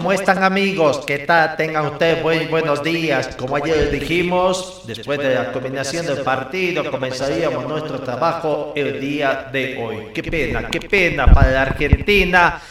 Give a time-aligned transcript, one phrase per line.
[0.00, 1.04] ¿Cómo están amigos?
[1.06, 1.56] ¿Qué tal?
[1.58, 3.36] Tengan ustedes buen- buenos días.
[3.36, 9.76] Como ayer dijimos, después de la combinación del partido, comenzaríamos nuestro trabajo el día de
[9.78, 9.96] hoy.
[10.14, 12.62] Qué pena, qué pena para la Argentina.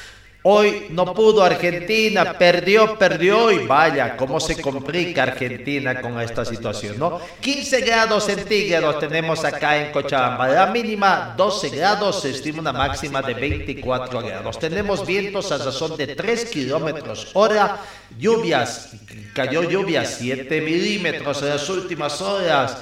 [0.44, 6.98] Hoy no pudo Argentina, perdió, perdió y vaya, cómo se complica Argentina con esta situación,
[6.98, 7.20] ¿no?
[7.42, 13.22] 15 grados centígrados tenemos acá en Cochabamba, la mínima 12 grados, se estima una máxima
[13.22, 14.58] de 24 grados.
[14.58, 17.82] Tenemos vientos a razón de 3 kilómetros hora,
[18.18, 18.92] lluvias,
[19.34, 22.78] cayó lluvia 7 milímetros en las últimas horas.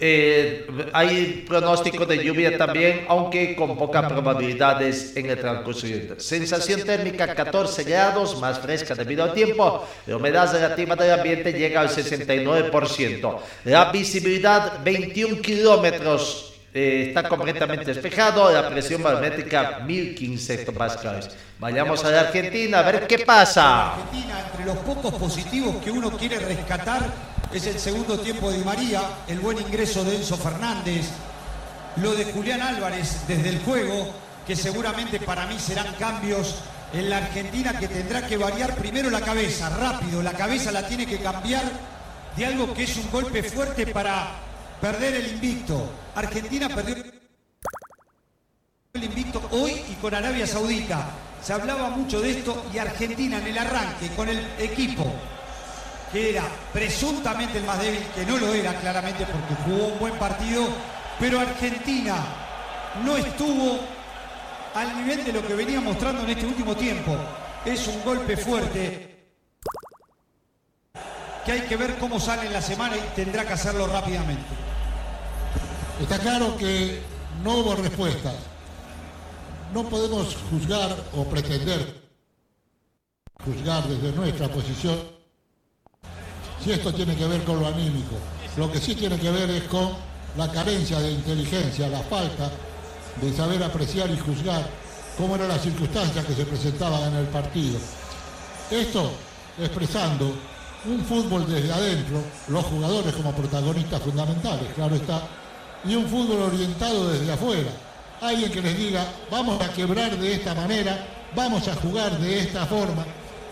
[0.00, 6.14] Eh, hay pronóstico de lluvia también, aunque con pocas probabilidades en el transcurso día.
[6.16, 9.86] Sensación térmica 14 grados, más fresca debido al tiempo.
[10.06, 13.38] La humedad relativa del ambiente llega al 69%.
[13.64, 16.44] La visibilidad 21 kilómetros.
[16.72, 18.50] eh, está completamente despejado.
[18.50, 21.30] La presión barométrica 1015 hectopascales.
[21.58, 23.94] Vayamos a la Argentina a ver qué pasa.
[23.94, 27.02] Argentina, entre los pocos positivos que uno quiere rescatar,
[27.52, 31.06] es el segundo tiempo de María, el buen ingreso de Enzo Fernández,
[31.96, 34.10] lo de Julián Álvarez desde el juego,
[34.46, 36.56] que seguramente para mí serán cambios
[36.92, 41.06] en la Argentina que tendrá que variar primero la cabeza, rápido, la cabeza la tiene
[41.06, 41.64] que cambiar
[42.36, 44.30] de algo que es un golpe fuerte para
[44.80, 45.90] perder el invicto.
[46.14, 46.96] Argentina perdió
[48.92, 51.10] el invicto hoy y con Arabia Saudita.
[51.42, 55.14] Se hablaba mucho de esto y Argentina en el arranque con el equipo
[56.12, 60.14] que era presuntamente el más débil, que no lo era claramente porque jugó un buen
[60.14, 60.66] partido,
[61.20, 62.16] pero Argentina
[63.04, 63.80] no estuvo
[64.74, 67.16] al nivel de lo que venía mostrando en este último tiempo.
[67.64, 69.26] Es un golpe fuerte
[71.44, 74.44] que hay que ver cómo sale en la semana y tendrá que hacerlo rápidamente.
[76.00, 77.02] Está claro que
[77.42, 78.34] no hubo respuestas.
[79.74, 82.08] No podemos juzgar o pretender
[83.44, 85.17] juzgar desde nuestra posición
[86.62, 88.16] si esto tiene que ver con lo anímico.
[88.56, 89.92] Lo que sí tiene que ver es con
[90.36, 92.50] la carencia de inteligencia, la falta
[93.20, 94.68] de saber apreciar y juzgar
[95.16, 97.78] cómo eran las circunstancias que se presentaban en el partido.
[98.70, 99.10] Esto
[99.58, 100.32] expresando
[100.84, 105.22] un fútbol desde adentro, los jugadores como protagonistas fundamentales, claro está,
[105.84, 107.70] y un fútbol orientado desde afuera.
[108.20, 112.66] Alguien que les diga, vamos a quebrar de esta manera, vamos a jugar de esta
[112.66, 113.04] forma.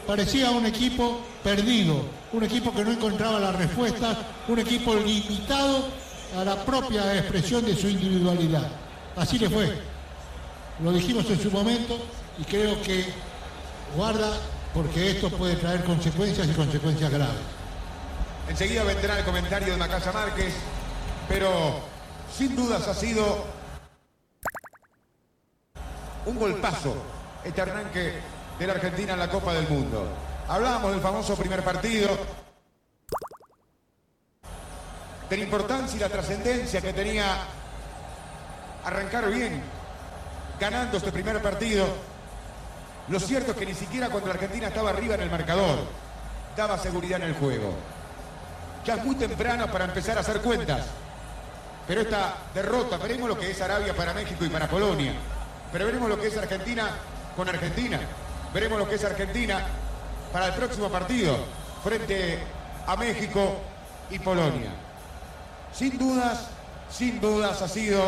[0.06, 2.00] Parecía un equipo perdido,
[2.32, 5.88] un equipo que no encontraba las respuestas, un equipo limitado
[6.38, 8.68] a la propia expresión de su individualidad.
[9.16, 9.72] Así le fue.
[10.82, 11.98] Lo dijimos en su momento
[12.38, 13.06] y creo que
[13.96, 14.30] guarda
[14.72, 17.40] porque esto puede traer consecuencias y consecuencias graves.
[18.48, 20.54] Enseguida vendrá el comentario de Macaya Márquez,
[21.28, 21.80] pero
[22.36, 23.44] sin dudas ha sido
[26.26, 26.94] un golpazo
[27.44, 30.06] este arranque de la Argentina en la Copa del Mundo.
[30.48, 32.08] Hablábamos del famoso primer partido,
[35.28, 37.24] de la importancia y la trascendencia que tenía
[38.84, 39.60] arrancar bien,
[40.60, 41.86] ganando este primer partido.
[43.08, 45.78] Lo cierto es que ni siquiera cuando la Argentina estaba arriba en el marcador,
[46.56, 47.74] daba seguridad en el juego.
[48.84, 50.86] Ya es muy temprano para empezar a hacer cuentas.
[51.88, 55.12] Pero esta derrota, veremos lo que es Arabia para México y para Polonia.
[55.72, 56.90] Pero veremos lo que es Argentina
[57.36, 58.00] con Argentina.
[58.52, 59.66] Veremos lo que es Argentina
[60.32, 61.36] para el próximo partido
[61.82, 62.38] frente
[62.86, 63.56] a México
[64.10, 64.70] y Polonia.
[65.72, 66.48] Sin dudas,
[66.90, 68.02] sin dudas ha sido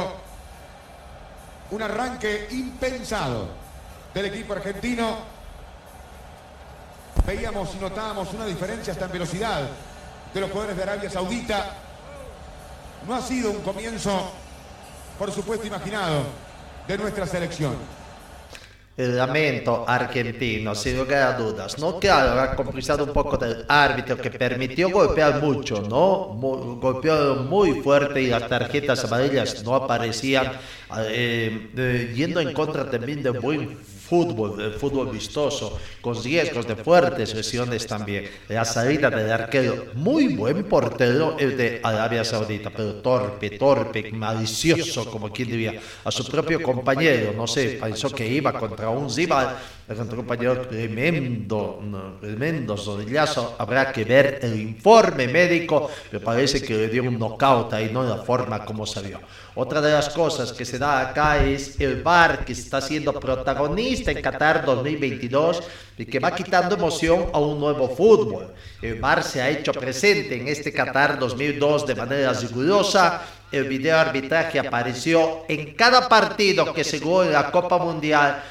[1.70, 3.48] un arranque impensado
[4.14, 5.16] del equipo argentino.
[7.26, 9.68] Veíamos y notábamos una diferencia hasta en velocidad
[10.32, 11.72] de los jugadores de Arabia Saudita.
[13.06, 14.30] No ha sido un comienzo,
[15.18, 16.22] por supuesto, imaginado
[16.86, 17.76] de nuestra selección.
[18.98, 21.78] Lamento argentino, sin lugar a dudas.
[21.78, 26.34] No, claro, ha complicado un poco del árbitro que permitió golpear mucho, ¿no?
[26.34, 30.52] Mu- golpeó muy fuerte y las tarjetas amarillas no aparecían,
[30.98, 33.70] eh, eh, yendo en contra también del buen
[34.08, 38.28] fútbol, del fútbol vistoso, con riesgos de fuertes lesiones también.
[38.48, 45.10] La salida del arquero, muy buen portero el de Arabia Saudita, pero torpe, torpe, malicioso,
[45.10, 49.56] como quien diría, a su propio compañero, no sé, pensó que iba contra un rival,
[49.88, 51.80] un compañero tremendo,
[52.20, 57.72] tremendo sodillazo, habrá que ver el informe médico, me parece que le dio un knockout
[57.72, 59.18] ahí, no la forma como salió.
[59.54, 64.10] Otra de las cosas que se da acá es el VAR que está siendo protagonista
[64.10, 65.62] en Qatar 2022
[65.96, 68.52] y que va quitando emoción a un nuevo fútbol.
[68.82, 73.22] El VAR se ha hecho presente en este Qatar 2002 de manera rigurosa.
[73.50, 78.42] El video arbitraje apareció en cada partido que se jugó en la Copa Mundial.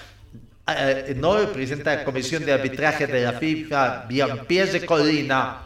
[0.69, 5.61] Eh, no de la Comisión de Arbitraje de la FIFA, Bianpierre Colina,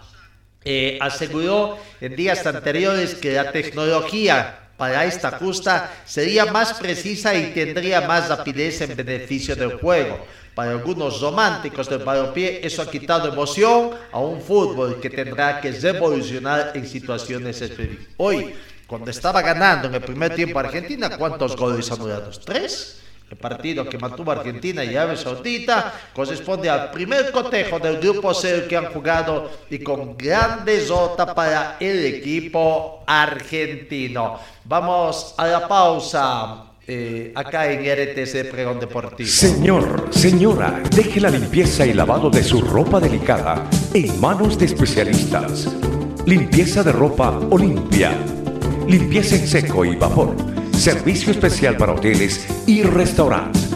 [0.64, 7.52] eh, aseguró en días anteriores que la tecnología para esta justa sería más precisa y
[7.52, 10.24] tendría más rapidez en beneficio del juego.
[10.54, 15.72] Para algunos románticos del balompié, eso ha quitado emoción a un fútbol que tendrá que
[15.72, 18.08] revolucionar en situaciones específicas.
[18.18, 18.54] Hoy,
[18.86, 22.40] cuando estaba ganando en el primer tiempo Argentina, ¿cuántos goles anulados?
[22.42, 23.02] ¿Tres?
[23.32, 28.66] El partido que mantuvo Argentina y Arabia Saudita corresponde al primer cotejo del grupo C
[28.68, 34.38] que han jugado y con gran desota para el equipo argentino.
[34.66, 39.30] Vamos a la pausa eh, acá en RTC Pregón Deportivo.
[39.30, 45.70] Señor, señora, deje la limpieza y lavado de su ropa delicada en manos de especialistas.
[46.26, 48.12] Limpieza de ropa Olimpia.
[48.90, 50.51] Limpieza en seco y vapor.
[50.82, 53.70] Servicio especial para hoteles y restaurantes.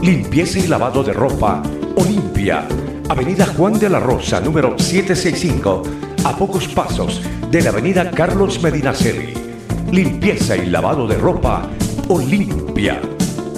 [0.00, 1.60] Limpieza y lavado de ropa
[1.96, 2.68] Olimpia.
[3.08, 5.82] Avenida Juan de la Rosa, número 765,
[6.24, 7.20] a pocos pasos
[7.50, 9.34] de la Avenida Carlos Medinaceli.
[9.90, 11.68] Limpieza y lavado de ropa
[12.06, 13.00] Olimpia.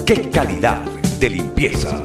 [0.03, 0.81] ¡Qué calidad
[1.19, 2.01] de limpieza!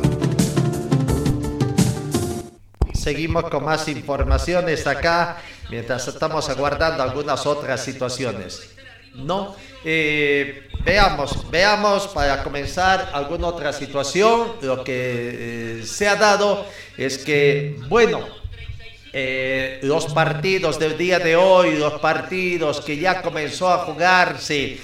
[2.92, 5.38] Seguimos con más informaciones acá
[5.70, 8.75] mientras estamos aguardando algunas otras situaciones.
[9.14, 9.55] No,
[9.87, 14.52] Eh, veamos, veamos para comenzar alguna otra situación.
[14.62, 16.64] Lo que eh, se ha dado
[16.96, 18.20] es que, bueno,
[19.12, 24.78] eh, los partidos del día de hoy, los partidos que ya comenzó a jugarse,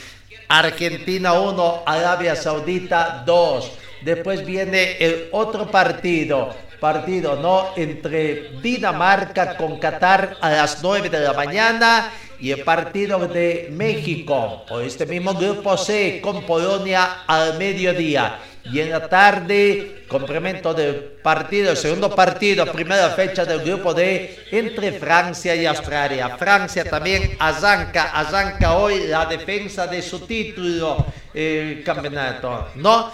[0.49, 3.73] Argentina 1, Arabia Saudita 2.
[4.03, 11.21] Después viene el otro partido, partido no entre Dinamarca con Qatar a las 9 de
[11.21, 17.58] la mañana y el partido de México o este mismo grupo C con Polonia al
[17.58, 18.38] mediodía.
[18.64, 24.92] Y en la tarde, complemento del partido, segundo partido, primera fecha del grupo D entre
[24.92, 26.37] Francia y Australia.
[26.37, 32.69] Francia también arranca, arranca hoy la defensa de su título el campeonato.
[32.76, 33.12] No,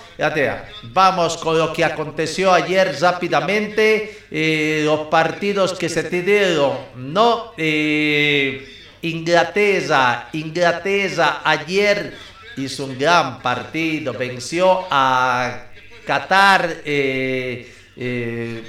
[0.85, 7.53] vamos con lo que aconteció ayer rápidamente, eh, los partidos que se te dieron, no,
[7.57, 12.17] eh, Inglaterra, Inglaterra ayer
[12.57, 15.67] hizo un gran partido, venció a
[16.07, 18.63] Qatar, eh, eh,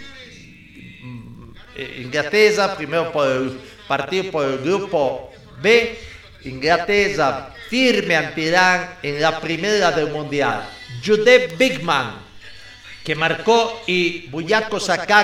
[1.76, 3.58] eh, Inglaterra, primero por
[3.88, 5.32] partido por el grupo
[5.62, 5.98] B,
[6.44, 10.68] Inglaterra firme ante Irán en la primera del Mundial.
[11.06, 12.16] Jude Bigman,
[13.04, 14.80] que marcó, y Buyako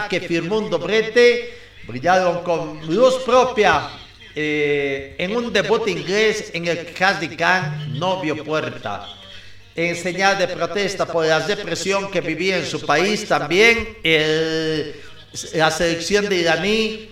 [0.10, 1.58] que firmó un doblete,
[1.88, 3.90] brillaron con luz propia
[4.36, 9.08] eh, en un debut inglés en el Khan no vio puerta.
[9.76, 14.96] En señal de protesta por la represión que vivía en su país, también el-
[15.54, 17.10] la selección de iraní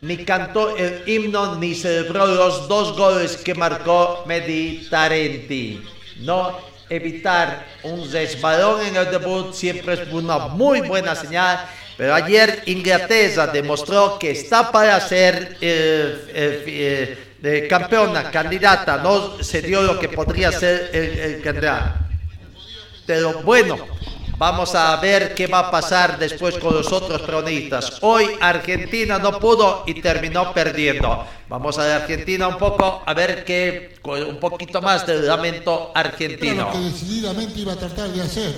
[0.00, 5.82] ni cantó el himno ni celebró los dos goles que marcó Mehdi Tarenti.
[6.20, 11.64] No evitar un resbalón en el debut siempre es una muy buena señal,
[12.02, 19.62] pero ayer Inglaterra demostró que está para ser eh, eh, eh, campeona, candidata, no se
[19.62, 21.64] dio lo que podría ser el, el.
[23.06, 23.86] Pero bueno,
[24.36, 27.98] vamos a ver qué va a pasar después con los otros pronistas.
[28.00, 31.24] Hoy Argentina no pudo y terminó perdiendo.
[31.48, 36.64] Vamos a Argentina un poco, a ver qué, un poquito más del lamento argentino.
[36.64, 38.56] lo que decididamente iba a tratar de hacer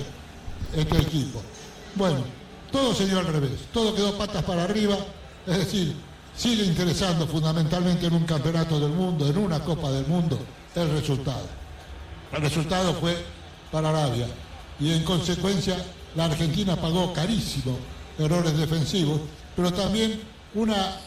[0.75, 1.43] este equipo.
[1.93, 2.23] Bueno,
[2.75, 4.97] todo se dio al revés, todo quedó patas para arriba,
[5.47, 5.95] es decir,
[6.35, 10.37] sigue interesando fundamentalmente en un campeonato del mundo, en una Copa del Mundo,
[10.75, 11.47] el resultado.
[12.33, 13.15] El resultado fue
[13.71, 14.27] para Arabia.
[14.77, 15.77] Y en consecuencia
[16.17, 17.77] la Argentina pagó carísimo
[18.19, 19.21] errores defensivos,
[19.55, 20.19] pero también
[20.53, 20.97] una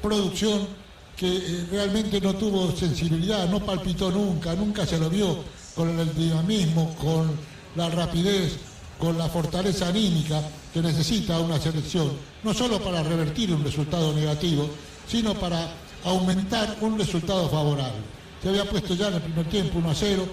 [0.00, 0.68] producción
[1.16, 5.38] que eh, realmente no tuvo sensibilidad, no palpitó nunca, nunca se lo vio
[5.74, 7.32] con el dinamismo, con
[7.74, 8.56] la rapidez,
[8.98, 12.10] con la fortaleza anímica que necesita una selección,
[12.42, 14.68] no solo para revertir un resultado negativo,
[15.06, 15.68] sino para
[16.04, 18.00] aumentar un resultado favorable.
[18.42, 20.26] Se había puesto ya en el primer tiempo 1 a 0.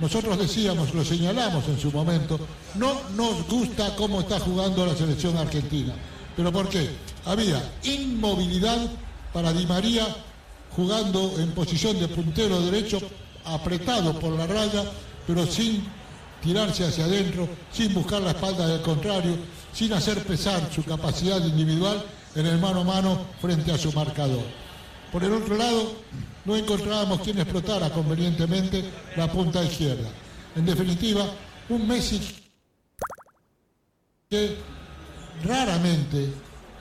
[0.00, 2.38] Nosotros decíamos, lo señalamos en su momento,
[2.74, 5.94] no nos gusta cómo está jugando la selección argentina.
[6.36, 6.88] ¿Pero por qué?
[7.24, 8.78] Había inmovilidad
[9.32, 10.06] para Di María
[10.76, 13.00] jugando en posición de puntero derecho,
[13.44, 14.84] apretado por la raya,
[15.26, 15.84] pero sin
[16.42, 19.36] tirarse hacia adentro, sin buscar la espalda del contrario,
[19.72, 22.02] sin hacer pesar su capacidad individual
[22.34, 24.44] en el mano a mano frente a su marcador.
[25.12, 25.92] Por el otro lado,
[26.44, 28.84] no encontrábamos quien explotara convenientemente
[29.16, 30.08] la punta izquierda.
[30.54, 31.24] En definitiva,
[31.68, 32.20] un Messi
[34.28, 34.56] que
[35.44, 36.32] raramente,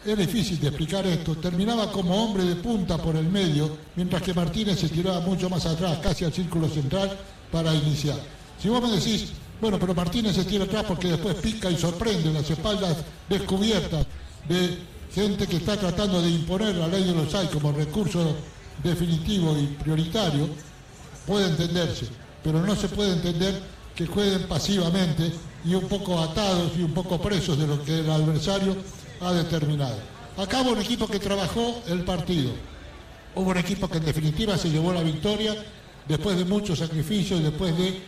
[0.05, 4.33] es difícil de explicar esto, terminaba como hombre de punta por el medio, mientras que
[4.33, 7.17] Martínez se tiraba mucho más atrás, casi al círculo central,
[7.51, 8.17] para iniciar.
[8.61, 12.31] Si vos me decís, bueno, pero Martínez se tira atrás porque después pica y sorprende
[12.31, 12.97] las espaldas
[13.27, 14.05] descubiertas
[14.47, 14.77] de
[15.13, 18.35] gente que está tratando de imponer la ley de los hay como recurso
[18.83, 20.47] definitivo y prioritario,
[21.25, 22.07] puede entenderse,
[22.43, 23.59] pero no se puede entender
[23.95, 25.31] que jueguen pasivamente
[25.65, 28.75] y un poco atados y un poco presos de lo que el adversario
[29.21, 29.97] ha determinado.
[30.37, 32.51] Acá un equipo que trabajó el partido,
[33.33, 35.55] hubo un equipo que en definitiva se llevó la victoria
[36.07, 37.99] después de muchos sacrificios, después de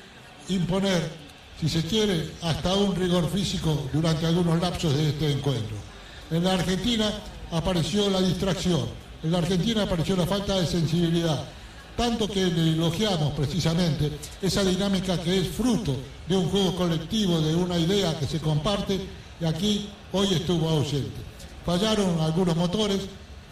[0.49, 1.28] imponer
[1.59, 5.75] si se quiere, hasta un rigor físico durante algunos lapsos de este encuentro.
[6.31, 7.11] En la Argentina
[7.51, 8.85] apareció la distracción,
[9.23, 11.43] en la Argentina apareció la falta de sensibilidad,
[11.97, 14.11] tanto que le elogiamos precisamente
[14.41, 15.97] esa dinámica que es fruto
[16.27, 18.97] de un juego colectivo, de una idea que se comparte,
[19.41, 21.21] y aquí hoy estuvo ausente.
[21.65, 23.01] Fallaron algunos motores,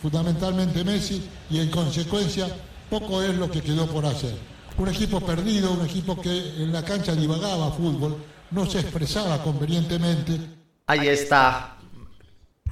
[0.01, 2.47] fundamentalmente Messi, y en consecuencia
[2.89, 6.83] poco es lo que quedó por hacer un equipo perdido, un equipo que en la
[6.83, 8.17] cancha divagaba fútbol,
[8.51, 10.39] no se expresaba convenientemente.
[10.85, 11.77] Ahí está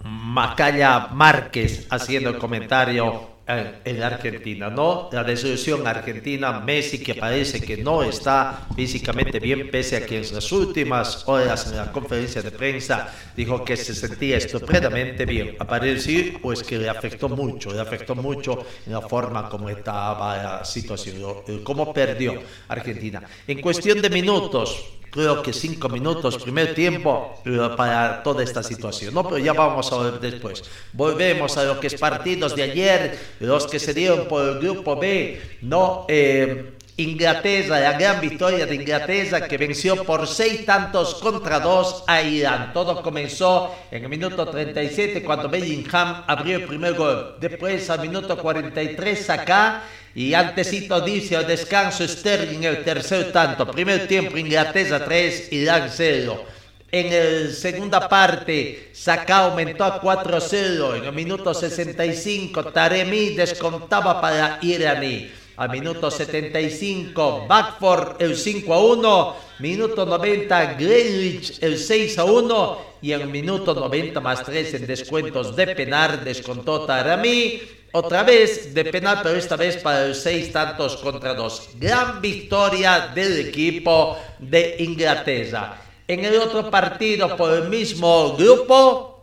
[0.03, 5.09] Macaya Márquez haciendo el comentario en Argentina, ¿no?
[5.11, 10.33] La resolución argentina, Messi que parece que no está físicamente bien, pese a que en
[10.33, 15.55] las últimas horas en la conferencia de prensa dijo que se sentía estupendamente bien.
[15.59, 20.65] Apareció pues que le afectó mucho, le afectó mucho en la forma como estaba la
[20.65, 21.15] situación,
[21.63, 23.21] cómo perdió Argentina.
[23.47, 24.85] En cuestión de minutos,
[25.15, 27.41] creo que cinco minutos, primer tiempo,
[27.77, 29.13] para toda esta situación.
[29.13, 30.61] No, pero ya vamos a ver después.
[30.91, 34.97] Volvemos a lo que es partidos de ayer, los que se dieron por el grupo
[34.97, 36.05] B, ¿no?
[36.09, 42.21] Eh, Inglaterra, la gran victoria de Inglaterra que venció por seis tantos contra dos a
[42.21, 42.71] Irán.
[42.71, 47.35] Todo comenzó en el minuto 37 cuando Bellingham abrió el primer gol.
[47.41, 49.83] Después al minuto 43 acá
[50.15, 53.69] y antesito dice al descanso Sterling el tercer tanto.
[53.69, 56.45] Primer tiempo Inglaterra 3, Irán 0.
[56.89, 60.99] En la segunda parte, Saka aumentó a 4-0.
[60.99, 65.29] En el minuto 65, Taremi descontaba para Iraní.
[65.57, 69.35] Al minuto 75, Backford el 5 a 1.
[69.59, 72.77] Minuto 90, Greenwich el 6 a 1.
[73.01, 77.61] Y en minuto 90 más 3 en descuentos de penal descontó Taremi.
[77.93, 81.69] Otra vez de penal, pero esta vez para el seis tantos contra dos.
[81.75, 85.81] Gran victoria del equipo de Inglaterra.
[86.05, 89.14] En el otro partido por el mismo grupo,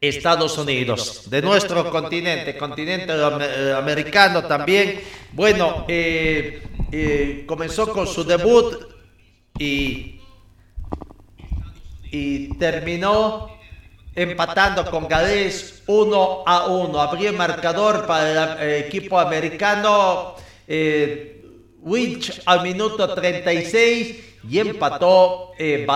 [0.00, 5.00] Estados Unidos, de nuestro continente, continente eh, americano también.
[5.32, 6.62] Bueno, eh,
[6.92, 8.86] eh, comenzó con su debut
[9.58, 10.12] y,
[12.58, 13.50] terminó
[14.14, 17.00] empatando con Gales 1 a 1.
[17.00, 20.34] Abrió el marcador para el equipo americano.
[21.86, 25.86] Winch al minuto 36 y empató eh,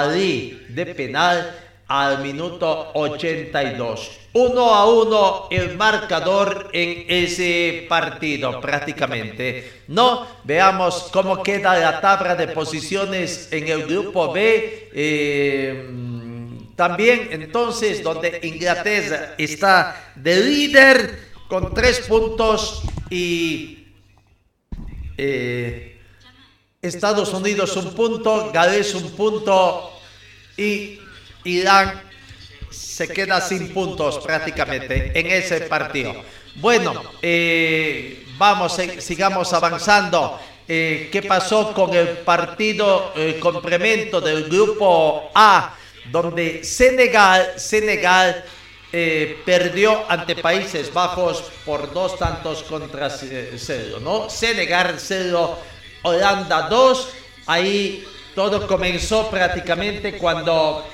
[0.68, 4.10] de penal al minuto 82.
[4.32, 9.82] 1 a 1 el marcador en ese partido prácticamente.
[9.88, 14.88] No, veamos cómo queda la tabla de posiciones en el grupo B.
[14.94, 15.90] Eh,
[16.76, 21.18] también entonces donde Inglaterra está de líder
[21.48, 23.88] con tres puntos y
[25.18, 25.98] eh,
[26.80, 29.90] Estados Unidos un punto, Gales un punto
[30.56, 30.99] y
[31.44, 32.02] Irán
[32.70, 36.22] se queda sin puntos prácticamente en ese partido.
[36.56, 40.40] Bueno, eh, vamos, eh, sigamos avanzando.
[40.66, 45.74] ¿Qué pasó con el partido complemento del grupo A?
[46.10, 48.44] donde Senegal, Senegal
[48.92, 54.28] eh, perdió ante Países Bajos por dos tantos contra cero, ¿no?
[54.28, 55.58] Senegal 0,
[56.02, 57.08] Holanda 2.
[57.46, 58.04] Ahí
[58.34, 60.86] todo comenzó prácticamente cuando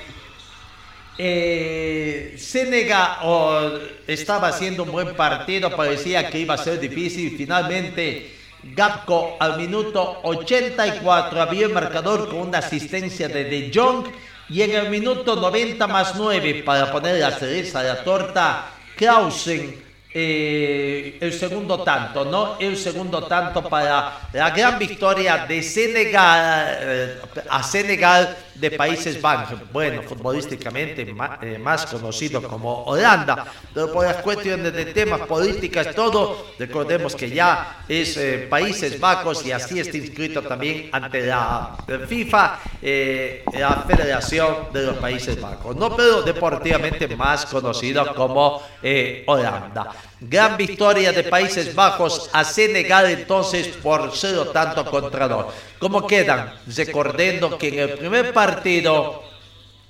[1.17, 7.35] eh, Senegal estaba haciendo un buen partido, parecía que iba a ser difícil.
[7.37, 14.05] Finalmente, Gapco al minuto 84 había el marcador con una asistencia de De Jong.
[14.49, 19.87] Y en el minuto 90 más 9, para poner la cereza a la torta, Clausen
[20.13, 22.57] eh, el segundo tanto, ¿no?
[22.59, 29.59] El segundo tanto para la gran victoria de Senegal eh, a Senegal de Países Bajos.
[29.71, 35.93] Bueno, futbolísticamente ma- eh, más conocido como Holanda, pero por las cuestiones de temas políticas,
[35.95, 41.75] todo, recordemos que ya es eh, Países Bajos y así está inscrito también ante la
[42.07, 49.23] FIFA, eh, la Federación de los Países Bajos, no, pero deportivamente más conocido como eh,
[49.27, 49.91] Holanda.
[50.19, 55.29] Gran victoria de Países Bajos a Senegal entonces por cero tanto contra.
[55.77, 56.53] ¿Cómo quedan?
[56.65, 59.23] Recordando que en el primer partido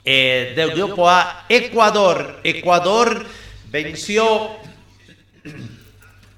[0.04, 3.26] eh, del grupo A, Ecuador, Ecuador
[3.70, 4.58] venció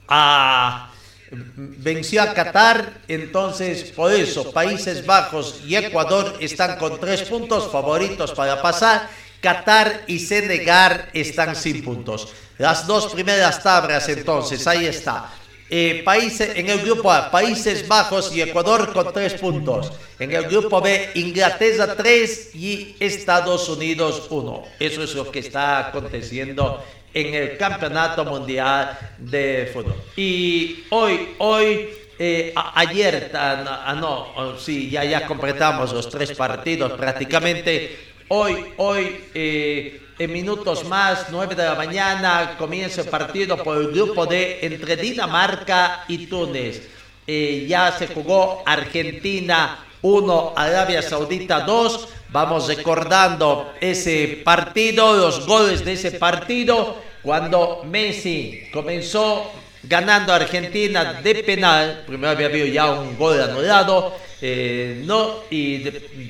[0.08, 0.92] a
[1.32, 8.32] venció a Qatar, entonces por eso Países Bajos y Ecuador están con tres puntos favoritos
[8.32, 9.10] para pasar.
[9.42, 12.34] Qatar y Senegal están sin puntos.
[12.58, 15.32] Las dos primeras tablas entonces, ahí está.
[15.72, 19.92] Eh, países, en el grupo A, Países Bajos y Ecuador con tres puntos.
[20.18, 24.64] En el grupo B, Inglaterra 3 y Estados Unidos 1.
[24.80, 29.96] Eso es lo que está aconteciendo en el Campeonato Mundial de Fútbol.
[30.16, 36.10] Y hoy, hoy, eh, a- ayer, ah, ah, no, oh, sí, ya, ya completamos los
[36.10, 38.09] tres partidos prácticamente.
[38.32, 43.88] Hoy, hoy, eh, en minutos más, 9 de la mañana, comienza el partido por el
[43.88, 46.88] grupo D entre Dinamarca y Túnez.
[47.26, 52.08] Eh, ya se jugó Argentina 1, Arabia Saudita 2.
[52.30, 59.52] Vamos recordando ese partido, los goles de ese partido, cuando Messi comenzó
[59.82, 62.04] ganando a Argentina de penal.
[62.06, 64.29] Primero había habido ya un gol anulado.
[64.42, 65.84] Eh, no, y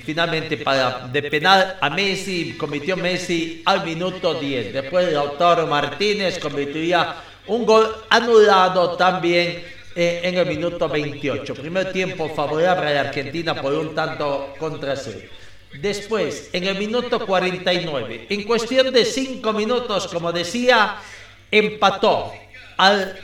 [0.04, 4.74] finalmente para de penal a Messi, convirtió Messi al minuto 10.
[4.74, 7.16] Después Lautaro Martínez convertiría
[7.48, 9.64] un gol anulado también
[9.96, 11.54] eh, en el minuto 28.
[11.54, 15.28] Primer tiempo favorable a la Argentina por un tanto contra cero.
[15.74, 20.96] Después, en el minuto 49, en cuestión de 5 minutos, como decía,
[21.52, 22.34] empató
[22.78, 23.16] al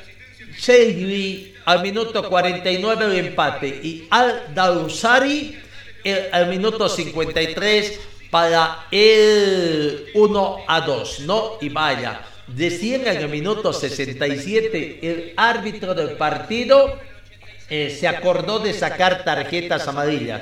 [0.59, 5.57] Chelsea al minuto 49 el empate y al Dausari
[6.03, 7.99] el- al minuto 53
[8.29, 11.53] para el 1 a 2, ¿no?
[11.61, 16.99] Y vaya, decían en el minuto 67 el árbitro del partido
[17.69, 20.41] eh, se acordó de sacar tarjetas amarillas.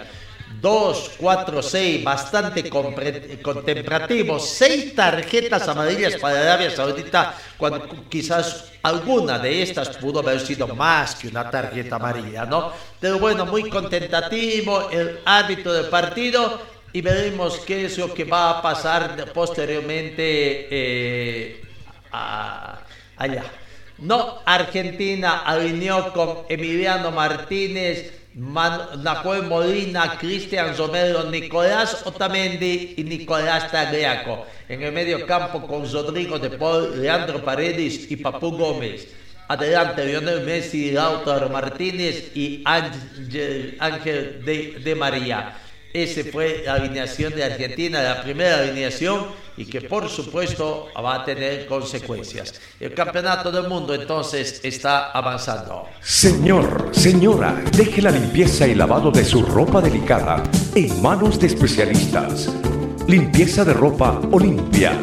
[0.63, 4.47] 2, 4, 6, bastante contemplativos.
[4.47, 11.15] 6 tarjetas amarillas para Arabia Saudita, cuando quizás alguna de estas pudo haber sido más
[11.15, 12.71] que una tarjeta amarilla, ¿no?
[12.97, 16.61] Pero bueno, muy contentativo el árbitro del partido
[16.93, 21.61] y veremos qué es lo que va a pasar posteriormente eh,
[23.17, 23.43] allá.
[23.97, 29.03] No, Argentina alineó con Emiliano Martínez, Man-
[29.47, 34.45] Molina, Cristian Romero, Nicolás Otamendi y Nicolás Tagliaco.
[34.67, 39.07] En el medio campo con Rodrigo de Paul, Leandro Paredes y Papu Gómez.
[39.47, 45.57] Adelante Lionel Messi, Lautaro Martínez y Ángel, Ángel de, de María.
[45.93, 51.23] Esa fue la alineación de Argentina, la primera alineación y que por supuesto va a
[51.23, 52.59] tener consecuencias.
[52.79, 55.87] El campeonato del mundo entonces está avanzando.
[56.01, 60.41] Señor, señora, deje la limpieza y lavado de su ropa delicada
[60.73, 62.51] en manos de especialistas.
[63.07, 64.99] Limpieza de ropa Olimpia.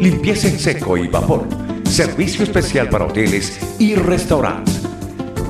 [0.00, 1.46] Limpieza en seco y vapor.
[1.84, 4.80] Servicio especial para hoteles y restaurantes.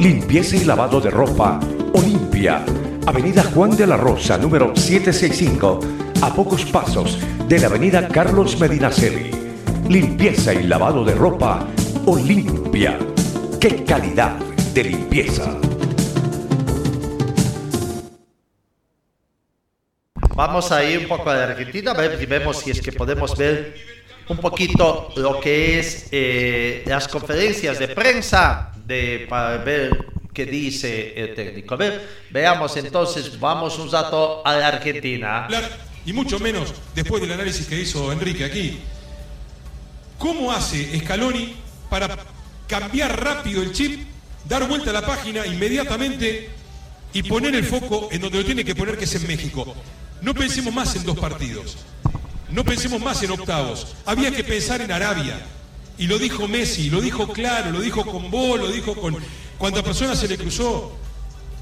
[0.01, 1.61] Limpieza y lavado de ropa
[1.93, 2.65] Olimpia.
[3.07, 5.81] Avenida Juan de la Rosa, número 765,
[6.23, 9.31] a pocos pasos de la Avenida Carlos Medinaceli.
[9.91, 11.69] Limpieza y lavado de ropa
[12.07, 12.99] Olimpia.
[13.61, 14.39] ¡Qué calidad
[14.73, 15.55] de limpieza!
[20.35, 22.91] Vamos a ir un poco a la Argentina, a ver si vemos si es que
[22.91, 23.75] podemos ver
[24.31, 31.15] un poquito lo que es eh, las conferencias de prensa de, para ver qué dice
[31.17, 31.75] el técnico.
[31.75, 35.49] A ver, veamos entonces, vamos un rato a la Argentina.
[36.05, 38.81] Y mucho menos después del análisis que hizo Enrique aquí.
[40.19, 41.55] ¿Cómo hace Scaloni
[41.89, 42.19] para
[42.67, 44.07] cambiar rápido el chip,
[44.47, 46.51] dar vuelta a la página inmediatamente
[47.13, 49.75] y poner el foco en donde lo tiene que poner, que es en México?
[50.21, 51.77] No pensemos más en dos partidos,
[52.51, 55.41] no pensemos más en octavos, había que pensar en Arabia.
[55.97, 59.17] Y lo dijo Messi, lo dijo claro, lo dijo con vos, lo dijo con...
[59.65, 60.93] Cuando a personas se le cruzó,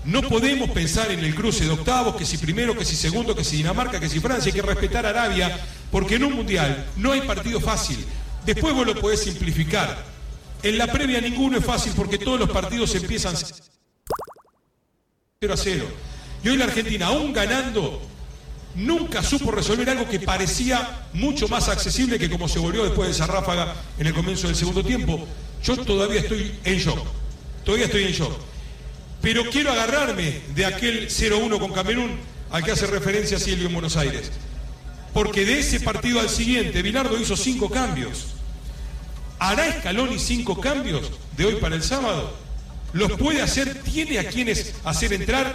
[0.07, 3.45] no podemos pensar en el cruce de octavos, que si primero, que si segundo, que
[3.45, 5.57] si Dinamarca, que si Francia, hay que respetar Arabia,
[5.89, 8.05] porque en un mundial no hay partido fácil.
[8.45, 10.05] Después vos lo podés simplificar.
[10.65, 13.37] En la previa ninguno es fácil porque todos los partidos empiezan
[15.41, 15.87] 0 a 0.
[16.43, 18.03] Y hoy la Argentina, aún ganando,
[18.75, 23.15] nunca supo resolver algo que parecía mucho más accesible que como se volvió después de
[23.15, 25.25] esa ráfaga en el comienzo del segundo tiempo.
[25.63, 27.22] Yo todavía estoy en shock.
[27.65, 28.33] Todavía estoy en shock.
[29.21, 32.19] Pero quiero agarrarme de aquel 0-1 con Camerún
[32.51, 34.31] al que hace referencia Silvio en Buenos Aires.
[35.15, 38.27] Porque de ese partido al siguiente, Bilardo hizo cinco cambios.
[39.39, 42.35] ¿Hará Scaloni cinco cambios de hoy para el sábado?
[42.93, 43.83] ¿Los puede hacer?
[43.83, 45.55] ¿Tiene a quienes hacer entrar?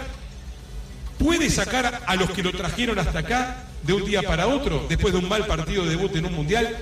[1.18, 5.12] ¿Puede sacar a los que lo trajeron hasta acá de un día para otro, después
[5.12, 6.76] de un mal partido de debut en un mundial?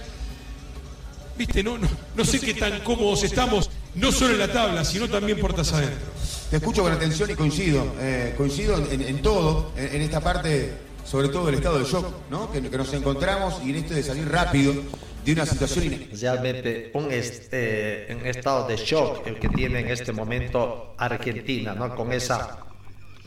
[1.38, 5.08] Viste, no, no, no sé qué tan cómodos estamos, no solo en la tabla, sino
[5.08, 6.06] también puertas adentro.
[6.50, 10.72] Te escucho con atención y coincido, eh, coincido en, en todo, en, en esta parte,
[11.04, 12.52] sobre todo del estado de shock, ¿no?
[12.52, 14.74] Que, que nos encontramos y en esto de salir rápido
[15.24, 20.12] de una situación Realmente un este, un estado de shock el que tiene en este
[20.12, 21.94] momento Argentina, ¿no?
[21.96, 22.58] Con esa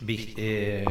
[0.08, 0.84] eh,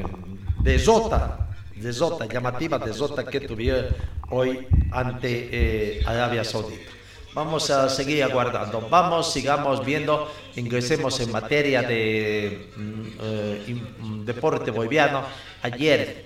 [0.61, 3.87] desota, desota, llamativa desota que tuvieron
[4.29, 6.91] hoy ante eh, Arabia Saudita.
[7.33, 8.87] Vamos a seguir aguardando.
[8.89, 15.23] Vamos, sigamos viendo, ingresemos en materia de mm, eh, im- mm, deporte boliviano.
[15.61, 16.25] Ayer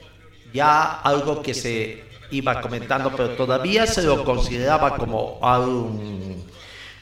[0.54, 6.44] ya algo que se iba comentando, pero todavía se lo consideraba como algún,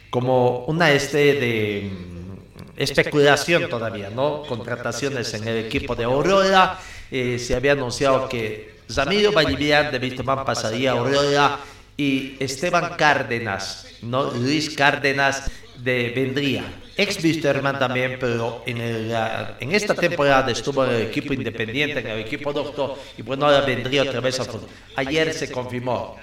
[0.09, 4.41] como una este de mm, especulación todavía, ¿no?
[4.43, 6.79] Contrataciones en el equipo de Aurora.
[7.11, 11.59] eh, se había anunciado que Ramiro Vallivian de Vistamán pasaría a Aurora
[12.01, 13.63] y Esteban Cárdenas,
[14.01, 14.31] ¿no?
[14.31, 15.35] Luis Cárdenas
[15.77, 16.63] de vendría.
[16.97, 19.15] Ex Wisterman también, pero en, el,
[19.59, 23.61] en esta temporada estuvo en el equipo independiente, en el equipo doctor, y bueno, ahora
[23.61, 24.69] vendría otra vez a fútbol.
[24.95, 26.17] Ayer se confirmó,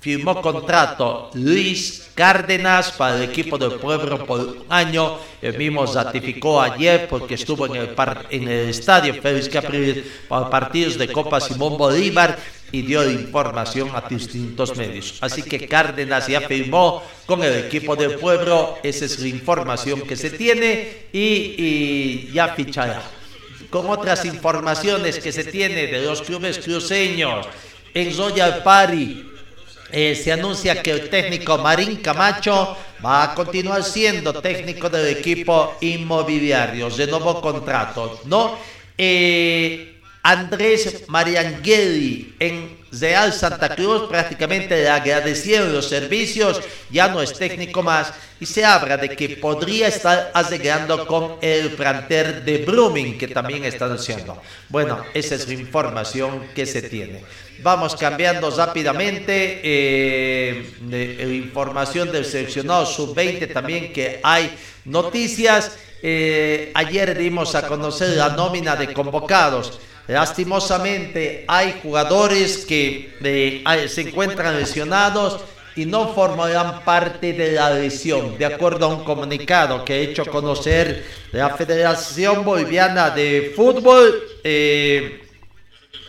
[0.00, 5.18] firmó contrato Luis Cárdenas para el equipo del pueblo por un año.
[5.42, 9.98] El mismo ratificó ayer porque estuvo en el, par- en el estadio Félix Capriles
[10.28, 12.38] para partidos de Copa Simón Bolívar
[12.72, 15.18] y dio información a distintos medios.
[15.20, 18.78] Así que Cárdenas ya firmó con el equipo del pueblo.
[18.82, 23.02] Esa es la información que se tiene y, ya fichará.
[23.70, 27.46] Con otras informaciones que se tiene de los clubes cruceños
[27.94, 29.24] en Royal Party.
[29.92, 35.76] Eh, se anuncia que el técnico Marín Camacho va a continuar siendo técnico del equipo
[35.80, 36.88] inmobiliario.
[36.90, 38.58] Renovó contrato, ¿no?
[38.98, 39.95] Eh,
[40.26, 46.60] Andrés Mariangeli en Real Santa Cruz prácticamente le agradecieron los servicios,
[46.90, 51.70] ya no es técnico más, y se habla de que podría estar arreglando con el
[51.74, 54.42] planter de Blooming, que también están haciendo.
[54.68, 57.22] Bueno, esa es la información que se tiene.
[57.62, 65.70] Vamos cambiando rápidamente eh, de información del seleccionado sub-20 también que hay noticias.
[66.02, 69.78] Eh, ayer dimos a conocer la nómina de convocados.
[70.08, 75.40] Lastimosamente hay jugadores que eh, se encuentran lesionados
[75.74, 80.24] y no formarán parte de la lesión, de acuerdo a un comunicado que ha hecho
[80.26, 84.14] conocer la Federación Boliviana de Fútbol.
[84.44, 85.22] eh,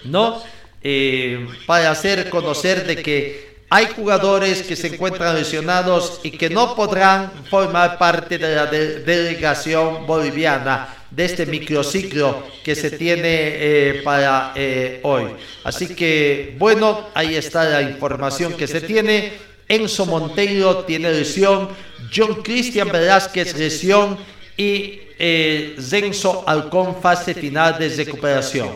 [0.03, 0.41] ¿no?
[0.81, 6.75] Eh, para hacer conocer de que hay jugadores que se encuentran lesionados y que no
[6.75, 14.01] podrán formar parte de la de- delegación boliviana de este microciclo que se tiene eh,
[14.03, 15.25] para eh, hoy.
[15.63, 19.33] Así que, bueno, ahí está la información que se tiene.
[19.67, 21.69] Enzo Monteiro tiene lesión,
[22.13, 24.17] John Cristian Velázquez lesión
[24.55, 28.69] y eh, Renzo Alcón fase final de recuperación.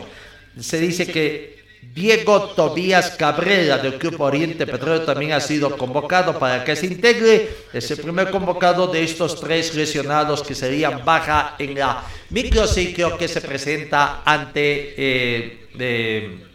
[0.58, 1.51] Se dice que
[1.94, 7.50] Diego Tobías Cabrera del Club Oriente Petróleo también ha sido convocado para que se integre.
[7.72, 13.28] Es el primer convocado de estos tres lesionados que serían baja en la microciclo que
[13.28, 16.48] se presenta ante eh,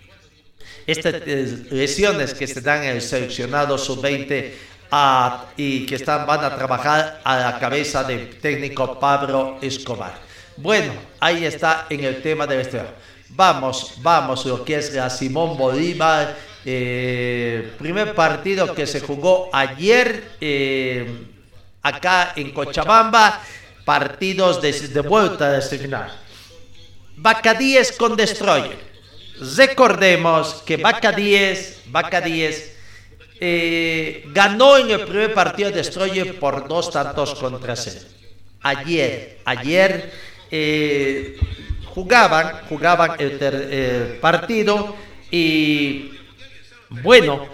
[0.88, 4.52] estas eh, lesiones que se dan en el seleccionado sub-20
[4.90, 10.18] ah, y que están, van a trabajar a la cabeza del técnico Pablo Escobar.
[10.56, 12.82] Bueno, ahí está en el tema de este.
[13.38, 16.36] Vamos, vamos, lo que es la Simón Bolívar.
[16.66, 21.06] eh, primer partido que se jugó ayer eh,
[21.84, 23.40] acá en Cochabamba.
[23.86, 26.12] Partidos de, vuelta de este final.
[27.54, 28.80] 10 con Destroyer.
[29.56, 32.76] Recordemos que Vaca 10, Vaca 10
[33.40, 38.02] eh, ganó en el primer partido de Destroyer por dos tantos contra cero.
[38.64, 40.12] Ayer, ayer
[41.98, 44.96] jugaban, jugaban el, partido
[45.32, 46.12] y
[46.90, 47.48] bueno,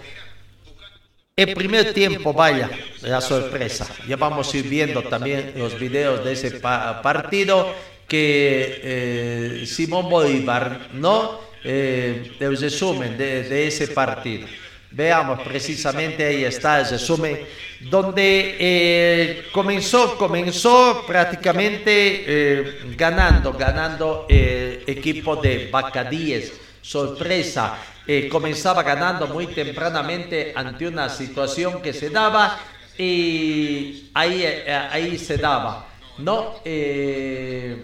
[1.34, 2.68] el primer tiempo, vaya,
[3.00, 3.86] la sorpresa.
[4.06, 7.74] Ya vamos a ir viendo también los videos de ese pa- partido
[8.06, 11.40] que eh, Simón Bolívar, ¿no?
[11.64, 14.46] Eh, el resumen de ese partido.
[14.94, 17.40] Veamos precisamente ahí está el resumen,
[17.80, 21.90] donde eh, comenzó, comenzó prácticamente
[22.26, 26.60] eh, ganando, ganando el equipo de Bacadíes.
[26.80, 32.60] Sorpresa, eh, comenzaba ganando muy tempranamente ante una situación que se daba
[32.96, 36.60] y ahí, eh, ahí se daba, ¿no?
[36.64, 37.82] Eh,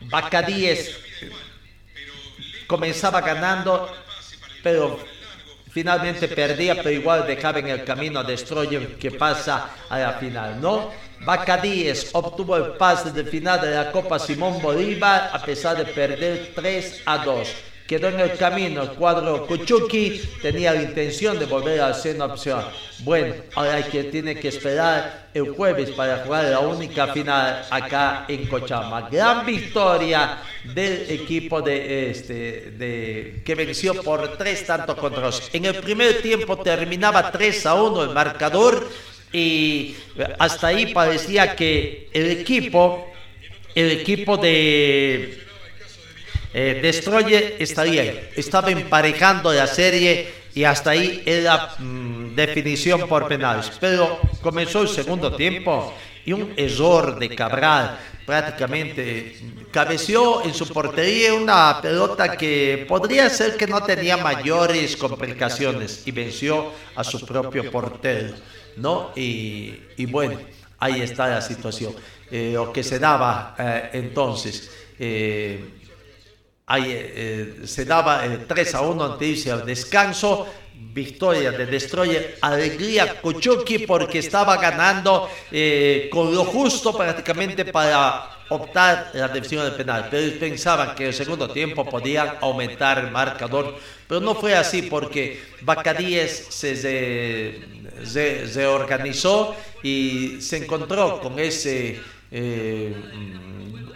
[0.00, 0.98] Bacadíes
[2.66, 3.94] comenzaba ganando,
[4.64, 4.98] pero
[5.70, 10.60] finalmente perdía, pero igual dejaba en el camino a Destroyer que pasa a la final,
[10.60, 10.90] ¿no?
[11.20, 16.52] Bacadíes obtuvo el pase de final de la Copa Simón Bolívar a pesar de perder
[16.54, 17.48] 3 a 2.
[17.86, 22.26] Quedó en el camino el cuadro Kuchuki, tenía la intención de volver a ser una
[22.26, 22.64] opción.
[23.00, 28.24] Bueno, ahora hay que, tiene que esperar el jueves para jugar la única final acá
[28.26, 29.10] en Cochabamba.
[29.10, 30.38] Gran victoria
[30.72, 35.50] del equipo de este de que venció por tres tantos contra dos.
[35.52, 38.88] En el primer tiempo terminaba 3 a 1 el marcador
[39.30, 39.94] y
[40.38, 43.12] hasta ahí parecía que el equipo
[43.74, 45.44] el equipo de
[46.54, 48.30] eh, Destroyer estaría.
[48.36, 53.72] Estaba emparejando la serie y hasta ahí era mm, definición por penales.
[53.80, 55.92] Pero comenzó el segundo tiempo
[56.24, 59.36] y un error de Cabral prácticamente
[59.70, 66.12] cabeció en su portería una pelota que podría ser que no tenía mayores complicaciones y
[66.12, 68.34] venció a su propio portero,
[68.76, 69.10] ¿no?
[69.16, 70.38] Y, y bueno,
[70.78, 71.94] ahí está la situación.
[72.30, 74.70] Eh, lo que se daba eh, entonces.
[74.98, 75.80] eh,
[76.66, 80.46] Ahí, eh, se daba el 3 a 1 ante irse al descanso.
[80.76, 89.10] Victoria de Destroyer, alegría Cochuki porque estaba ganando eh, con lo justo prácticamente para optar
[89.14, 90.08] la decisión del penal.
[90.10, 94.82] Pero pensaban que en el segundo tiempo podían aumentar el marcador, pero no fue así
[94.82, 97.60] porque Bacadíes se, se,
[98.04, 102.00] se- se organizó y se encontró con ese
[102.30, 102.94] eh,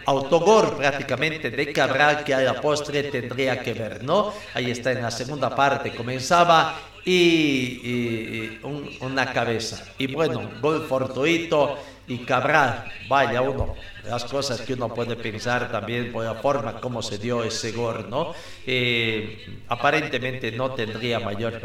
[0.05, 4.33] autogol prácticamente de Cabral que a la postre tendría que ver, ¿no?
[4.53, 9.83] Ahí está en la segunda parte, comenzaba y, y- y un- una cabeza.
[9.97, 16.11] Y bueno, gol fortuito y Cabral, vaya uno, las cosas que uno puede pensar también
[16.11, 18.33] por la forma como se dio ese gol, ¿no?
[18.65, 21.61] Eh, aparentemente no tendría mayor,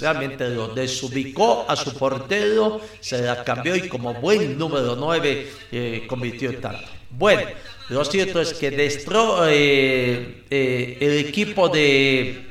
[0.00, 6.06] realmente lo desubicó a su portero, se la cambió y como buen número 9 eh,
[6.08, 6.88] en tanto.
[7.10, 7.50] Bueno,
[7.88, 12.44] lo cierto es que Destro, eh, eh, el equipo de,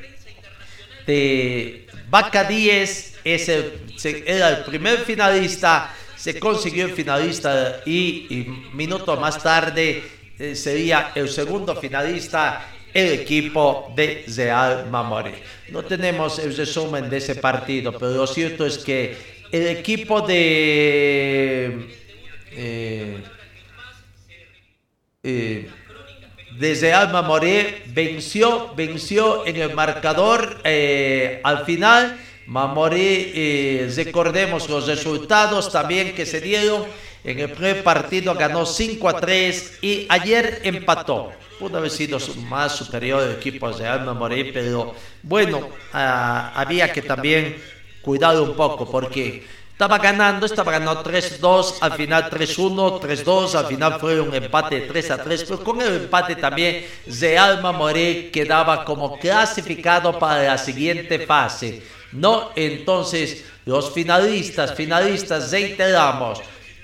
[1.06, 3.72] de Vaca 10 es el-
[4.26, 10.02] era el primer finalista, se consiguió el finalista y, y minuto más tarde
[10.38, 15.42] eh, sería el segundo finalista el equipo de Real Mamoré.
[15.68, 19.16] No tenemos el resumen de ese partido, pero lo cierto es que
[19.50, 21.86] el equipo de...
[22.50, 23.22] eh,
[25.30, 25.68] eh,
[26.58, 32.18] desde Alma Moré venció, venció en el marcador eh, al final.
[32.46, 36.84] Mamoré, eh, recordemos los resultados también que se dieron.
[37.22, 41.30] En el primer partido ganó 5 a 3 y ayer empató.
[41.58, 47.02] Pudo haber sido más superior el equipo de Alma Moré, pero bueno, ah, había que
[47.02, 47.56] también
[48.00, 49.44] cuidar un poco porque
[49.78, 55.44] estaba ganando, estaba ganando 3-2, al final 3-1, 3-2, al final fue un empate 3-3,
[55.46, 61.80] pero con el empate también Real Mamoré quedaba como clasificado para la siguiente fase.
[62.10, 66.40] No, entonces los finalistas, finalistas, reiteramos,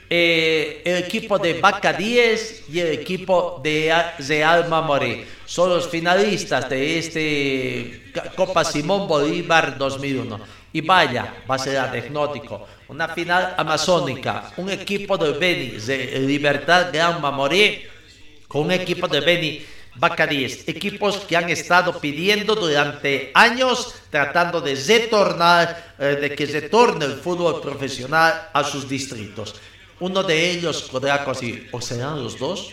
[0.09, 6.69] eh, el equipo de Vaca 10 y el equipo de Real Mamoré son los finalistas
[6.71, 10.64] de este Copa Simón Bolívar 2001.
[10.75, 12.67] Y vaya, va a ser anecdótico.
[12.89, 17.89] Una final amazónica, un equipo de Beni, de Libertad Gran Mamoré,
[18.49, 24.75] con un equipo de Beni Bacaríes, equipos que han estado pidiendo durante años, tratando de
[24.75, 29.55] retornar, eh, de que retorne el fútbol profesional a sus distritos.
[30.01, 32.71] Uno de ellos podrá conseguir, o serán los dos.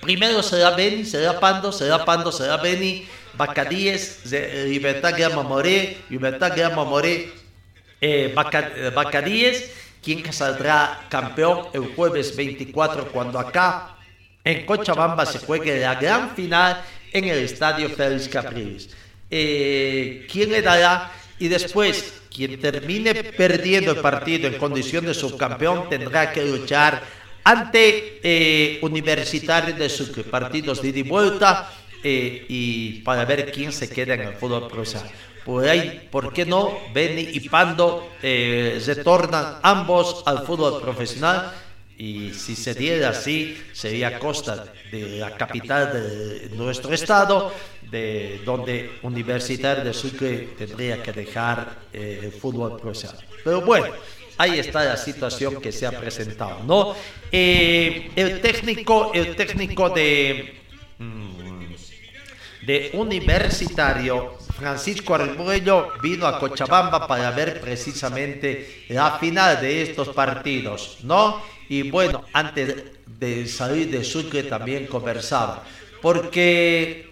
[0.00, 3.06] Primero será Beni, será Pando, será Pando, será Beni,
[3.46, 7.32] Bacaríes, de- Libertad Gran Mamoré, Libertad Gran Mamoré,
[8.00, 9.72] eh, eh, Bacaríes,
[10.02, 13.96] quien saldrá campeón el jueves 24 cuando acá
[14.44, 18.90] en Cochabamba se juegue la gran final en el estadio Félix Capriles.
[19.30, 21.12] Eh, ¿Quién le dará?
[21.38, 27.02] Y después, quien termine perdiendo el partido en condición de subcampeón tendrá que luchar
[27.44, 31.70] ante eh, Universitario de Sucre, partidos de ida y vuelta
[32.02, 35.10] eh, y para ver quién se queda en el fútbol profesional.
[35.44, 36.78] Por ahí, ¿por qué no?
[36.92, 41.52] Beni y Pando eh, retornan ambos al fútbol profesional
[42.00, 47.52] y si se diera así, sería costa de la capital de nuestro estado,
[47.90, 53.22] de donde Universitario de Sucre tendría que dejar eh, el fútbol profesional.
[53.44, 53.88] Pero bueno,
[54.38, 56.94] ahí está la situación que se ha presentado, ¿no?
[57.30, 60.54] Eh, el técnico, el técnico de
[60.98, 61.39] mm,
[62.62, 70.98] de Universitario, Francisco Arguello vino a Cochabamba para ver precisamente la final de estos partidos,
[71.02, 71.42] ¿no?
[71.68, 75.62] Y bueno, antes de salir de Sucre también conversaba,
[76.02, 77.10] porque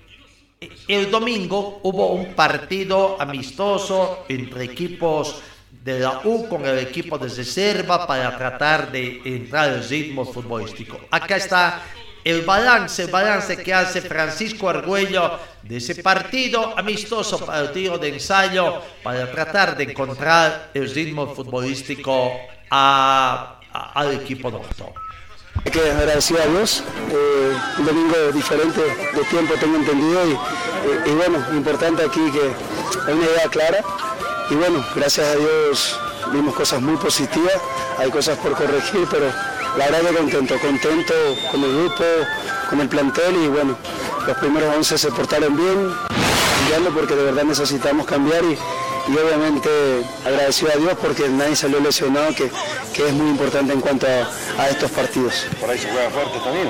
[0.88, 5.40] el domingo hubo un partido amistoso entre equipos
[5.84, 11.00] de la U con el equipo de reserva para tratar de entrar al ritmo futbolístico.
[11.10, 11.82] Acá está
[12.24, 18.80] el balance, el balance que hace Francisco Argüello de ese partido amistoso, partido de ensayo,
[19.02, 22.32] para tratar de encontrar el ritmo futbolístico
[22.70, 24.92] a- a- al equipo doctor.
[25.64, 31.10] Hay que agradecer a Dios, eh, un domingo diferente de tiempo tengo entendido y, y-
[31.10, 32.52] y bueno, importante aquí que
[33.06, 33.78] hay una idea clara
[34.50, 35.98] y bueno, gracias a Dios
[36.32, 37.54] vimos cosas muy positivas,
[37.98, 39.32] hay cosas por corregir, pero
[39.76, 41.14] la verdad que contento, contento
[41.50, 42.04] con el grupo,
[42.70, 43.76] con el plantel y bueno,
[44.26, 45.94] los primeros 11 se portaron bien,
[46.58, 48.58] cambiando porque de verdad necesitamos cambiar y,
[49.12, 49.68] y obviamente
[50.24, 52.50] agradecido a Dios porque nadie salió lesionado, que,
[52.92, 55.46] que es muy importante en cuanto a, a estos partidos.
[55.60, 56.68] Por ahí se juega fuerte también.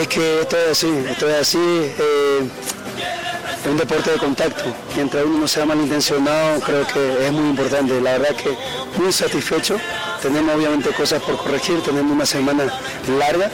[0.00, 1.58] Es que esto es así, esto es así.
[1.58, 2.48] eh,
[3.64, 4.64] es un deporte de contacto.
[4.94, 7.98] Mientras uno no sea malintencionado, creo que es muy importante.
[7.98, 8.54] La verdad que
[9.00, 9.78] muy satisfecho.
[10.24, 12.64] Tenemos obviamente cosas por corregir, tenemos una semana
[13.18, 13.50] larga,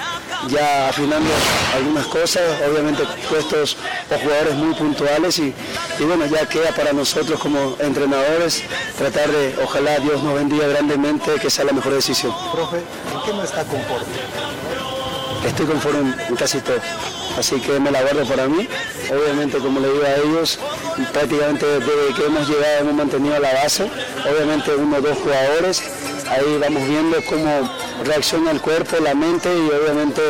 [0.46, 1.28] ya afinando
[1.74, 3.76] algunas cosas, obviamente puestos
[4.08, 5.52] o jugadores muy puntuales y,
[5.98, 8.62] y bueno, ya queda para nosotros como entrenadores
[8.96, 12.32] tratar de, ojalá Dios nos bendiga grandemente, que sea la mejor decisión.
[12.52, 14.06] Profe, ¿en qué no está conforme?
[15.44, 16.78] Estoy conforme en- en casi todo.
[17.36, 18.68] Así que me la guardo para mí.
[19.10, 20.58] Obviamente, como le digo a ellos,
[21.12, 23.90] prácticamente desde que hemos llegado hemos mantenido la base.
[24.30, 25.82] Obviamente uno o dos jugadores.
[26.30, 27.68] Ahí vamos viendo cómo
[28.04, 30.22] reacciona el cuerpo, la mente y obviamente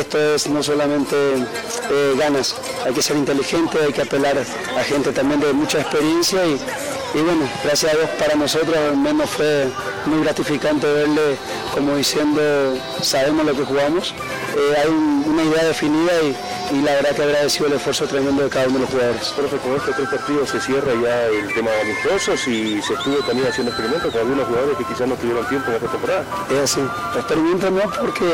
[0.00, 2.54] esto es no solamente eh, ganas.
[2.86, 6.58] Hay que ser inteligente, hay que apelar a gente también de mucha experiencia y,
[7.20, 9.66] bueno, gracias a Dios para nosotros al menos fue
[10.06, 11.36] muy gratificante verle
[11.74, 12.40] como diciendo
[13.02, 14.14] sabemos lo que jugamos,
[14.56, 16.34] Eh, hay un- una idea definida y,
[16.72, 19.28] y la verdad que agradecido el esfuerzo tremendo de cada uno de los jugadores.
[19.36, 23.16] Profe, con estos tres partidos se cierra ya el tema de amistosos y se estuvo
[23.18, 26.24] también haciendo experimentos con algunos jugadores que quizás no tuvieron tiempo en esta temporada.
[26.50, 26.80] Es así,
[27.14, 28.24] experimento no porque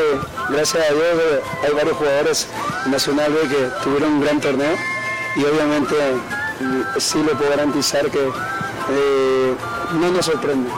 [0.49, 2.47] gracias a Dios eh, hay varios jugadores
[2.85, 4.75] en Nacional B que tuvieron un gran torneo
[5.35, 5.95] y obviamente
[6.59, 9.55] mm, sí le puedo garantizar que eh,
[9.93, 10.69] no nos sorprende.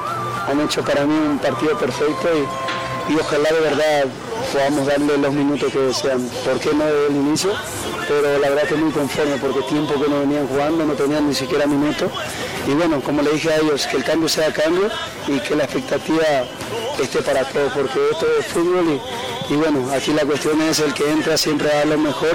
[0.47, 2.74] Han hecho para mí un partido perfecto y,
[3.09, 4.05] y ojalá de verdad
[4.51, 6.27] podamos darle los minutos que desean.
[6.43, 7.51] ¿Por qué no desde el inicio?
[8.07, 11.33] Pero la verdad que muy conforme porque tiempo que no venían jugando, no tenían ni
[11.33, 12.11] siquiera minutos.
[12.67, 14.89] Y bueno, como le dije a ellos, que el cambio sea cambio
[15.27, 16.23] y que la expectativa
[17.01, 18.99] esté para todos, porque esto es fútbol
[19.49, 22.31] y, bueno, aquí la cuestión es el que entra siempre a lo mejor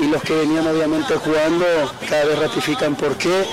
[0.00, 1.66] y, y los que venían obviamente jugando
[2.08, 3.44] cada vez ratifican por qué,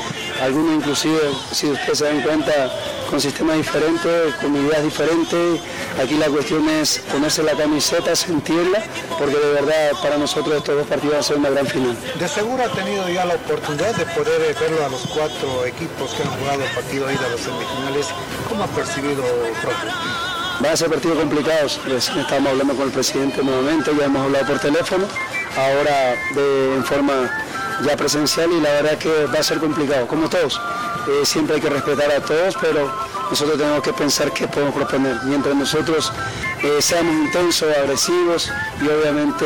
[0.41, 1.19] algunos inclusive,
[1.52, 2.71] si ustedes se dan cuenta,
[3.13, 5.61] con sistemas diferentes, con ideas diferentes,
[6.01, 8.82] aquí la cuestión es ponerse la camiseta, sentirla,
[9.20, 11.95] porque de verdad para nosotros estos dos partidos van a ser una gran final.
[12.18, 16.24] De seguro ha tenido ya la oportunidad de poder verlo a los cuatro equipos que
[16.24, 18.07] han jugado el partido ida a los semifinales.
[18.49, 19.22] ¿Cómo ha percibido,
[19.61, 19.88] profe?
[20.59, 24.47] Van a ser partidos complicados, recién estábamos hablando con el presidente nuevamente, ya hemos hablado
[24.47, 25.05] por teléfono,
[25.55, 27.30] ahora de, en forma
[27.82, 30.59] ya presencial y la verdad que va a ser complicado, como todos.
[31.07, 32.89] Eh, siempre hay que respetar a todos, pero
[33.30, 35.17] nosotros tenemos que pensar qué podemos proponer.
[35.26, 36.11] Mientras nosotros
[36.61, 38.49] eh, seamos intensos, agresivos
[38.82, 39.45] y obviamente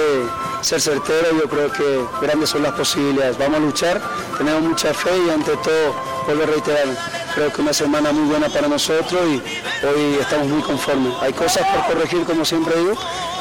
[0.61, 3.37] ser certeros, yo creo que grandes son las posibilidades.
[3.37, 4.01] Vamos a luchar,
[4.37, 6.85] tenemos mucha fe y ante todo, vuelvo a reiterar,
[7.33, 9.41] creo que una semana muy buena para nosotros y
[9.85, 11.13] hoy estamos muy conformes.
[11.21, 12.93] Hay cosas por corregir, como siempre digo,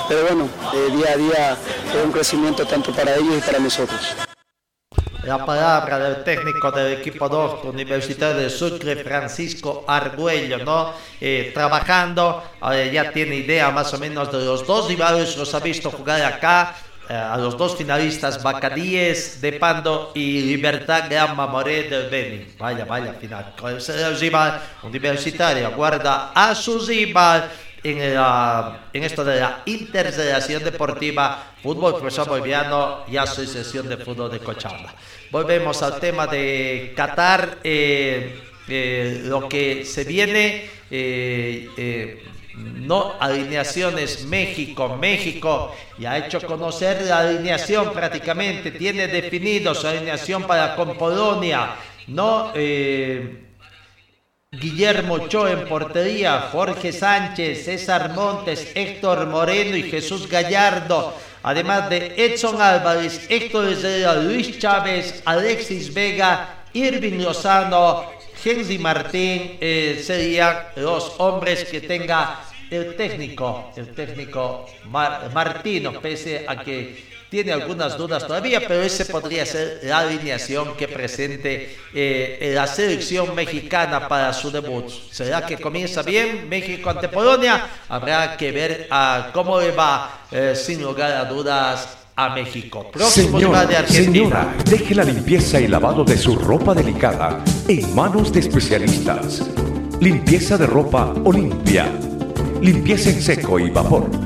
[0.09, 1.59] pero bueno, eh, día a día
[1.99, 4.26] es un crecimiento tanto para ellos y para nosotros.
[5.27, 10.93] La palabra del técnico del equipo norte Universitario de Sucre, Francisco Argüello, ¿no?
[11.21, 15.59] Eh, trabajando, eh, ya tiene idea más o menos de los dos rivales, los ha
[15.59, 16.77] visto jugar acá,
[17.09, 22.47] eh, a los dos finalistas, Bacadíes de Pando y Libertad Gama Moré del Beni.
[22.57, 23.53] Vaya, vaya final.
[23.61, 25.73] ¿Cuál será el rival universitario?
[25.73, 27.51] Guarda a su rival
[27.91, 34.31] en, la, en esto de la Interfederación Deportiva Fútbol Profesor Boliviano y Asociación de Fútbol
[34.31, 34.95] de Cochabamba.
[35.31, 42.25] Volvemos al tema de Qatar, eh, eh, lo que se viene, eh, eh,
[42.57, 50.45] no alineaciones México, México ya ha hecho conocer la alineación prácticamente, tiene definido su alineación
[50.45, 51.77] para con Polonia,
[52.09, 53.46] no eh,
[54.61, 61.15] Guillermo Ochoa en portería, Jorge Sánchez, César Montes, Héctor Moreno y Jesús Gallardo.
[61.43, 68.11] Además de Edson Álvarez, Héctor Herrera, Luis Chávez, Alexis Vega, Irving Lozano,
[68.45, 72.41] Henry Martín, eh, serían los hombres que tenga
[72.71, 79.05] el técnico, el técnico Mar- Martino, pese a que tiene algunas dudas todavía, pero ese
[79.07, 84.89] podría ser la alineación que presente eh, la selección mexicana para su debut.
[85.11, 87.69] ¿Será que comienza bien México ante Polonia?
[87.89, 92.91] Habrá que ver ah, cómo le va, eh, sin lugar a dudas, a México.
[92.91, 94.13] Próximo rival de Señora, Argentina.
[94.13, 99.43] señora, deje la limpieza y lavado de su ropa delicada en manos de especialistas.
[100.01, 101.93] Limpieza de ropa Olimpia.
[102.63, 104.26] Limpieza en seco y vapor.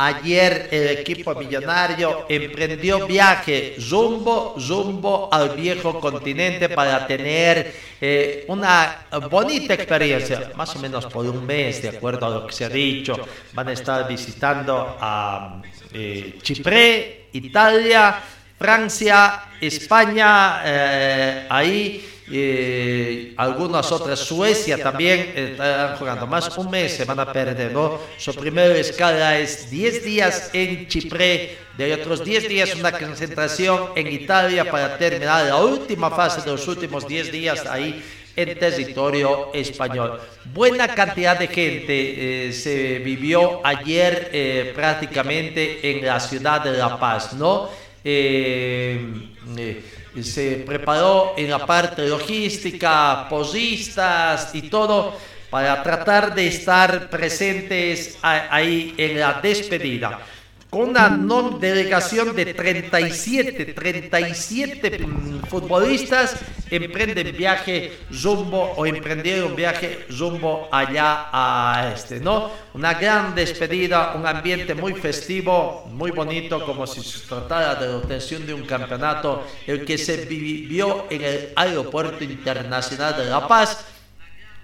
[0.00, 9.08] Ayer el equipo millonario emprendió viaje rumbo, rumbo al viejo continente para tener eh, una
[9.28, 12.68] bonita experiencia, más o menos por un mes, de acuerdo a lo que se ha
[12.68, 13.16] dicho.
[13.54, 15.60] Van a estar visitando a
[15.92, 18.22] eh, Chipre, Italia,
[18.56, 26.96] Francia, España, eh, ahí eh, algunas otras, Suecia también eh, estarán jugando más un mes,
[26.96, 27.98] se van a perder, ¿no?
[28.16, 34.08] Su primera escala es 10 días en Chipre, de otros 10 días una concentración en
[34.08, 38.02] Italia para terminar la última fase de los últimos 10 días ahí
[38.38, 40.20] en territorio español.
[40.54, 46.98] Buena cantidad de gente eh, se vivió ayer eh, prácticamente en la ciudad de La
[46.98, 47.68] Paz, ¿no?
[48.04, 49.12] Eh,
[49.56, 49.82] eh,
[50.22, 55.16] se preparó en la parte logística, posistas y todo
[55.50, 60.20] para tratar de estar presentes ahí en la despedida.
[60.68, 66.36] Con una non delegación de 37, 37 mm, futbolistas
[66.68, 72.52] emprenden viaje rumbo o emprendieron viaje rumbo allá a este, ¿no?
[72.76, 77.96] Una gran despedida, un ambiente muy festivo, muy bonito, como si se tratara de la
[77.96, 83.86] obtención de un campeonato, el que se vivió en el Aeropuerto Internacional de La Paz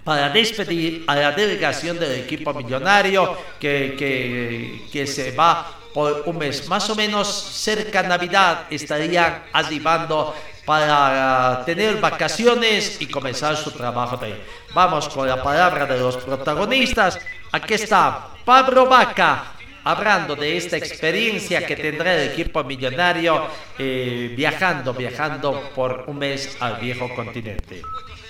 [0.05, 6.69] para despedir a la delegación del equipo millonario que, que se va por un mes.
[6.69, 10.35] Más o menos cerca de Navidad estarían arribando
[10.67, 14.45] para tener vacaciones y comenzar su trabajo de ahí.
[14.75, 17.19] Vamos con la palabra de los protagonistas.
[17.53, 19.53] Aquí está Pablo Vaca
[19.85, 23.47] hablando de esta experiencia que tendrá el equipo millonario
[23.79, 27.83] eh, viajando, viajando por un mes al viejo continente.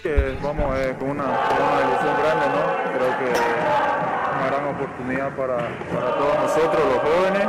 [0.03, 2.99] Que vamos eh, con, una, con una ilusión grande, ¿no?
[2.99, 3.94] Creo que
[4.75, 5.57] oportunidad para,
[5.93, 7.49] para todos nosotros, los jóvenes,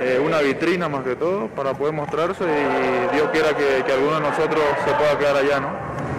[0.00, 4.14] eh, una vitrina más que todo para poder mostrarse y Dios quiera que, que alguno
[4.14, 5.68] de nosotros se pueda quedar allá, ¿no?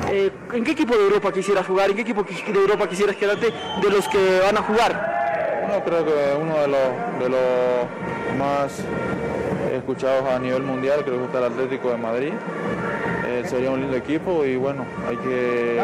[0.09, 1.89] Eh, ¿En qué equipo de Europa quisieras jugar?
[1.89, 3.47] ¿En qué equipo de Europa quisieras quedarte
[3.82, 5.63] de los que van a jugar?
[5.65, 8.84] Bueno, creo que uno de los, de los más
[9.74, 12.34] escuchados a nivel mundial, creo que está el Atlético de Madrid.
[13.28, 15.80] Eh, sería un lindo equipo y bueno, hay que,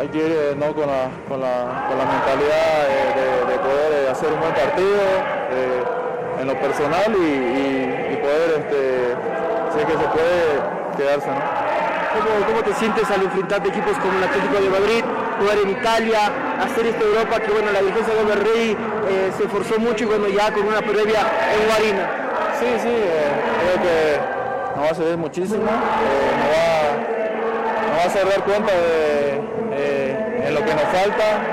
[0.00, 0.72] hay que ir eh, ¿no?
[0.74, 4.96] con, la, con, la, con la mentalidad de, de poder eh, hacer un buen partido
[5.52, 9.12] eh, en lo personal y, y, y poder, este,
[9.76, 10.40] sé que se puede
[10.96, 11.28] quedarse.
[11.28, 11.60] ¿no?
[12.10, 15.04] ¿Cómo, ¿Cómo, te sientes al enfrentar equipos como el Atlético de Madrid,
[15.38, 16.18] jugar en Italia,
[16.64, 18.76] hacer esta Europa que bueno, la dirigencia de Rey
[19.08, 22.08] eh, se esforzó mucho y bueno, ya con una previa en Guarina?
[22.58, 23.30] Sí, sí, eh,
[23.60, 26.79] creo que nos va a servir muchísimo, eh, nos, va, nos,
[28.00, 29.40] va, a hacer dar cuenta de
[29.72, 31.46] eh, en lo que nos falta.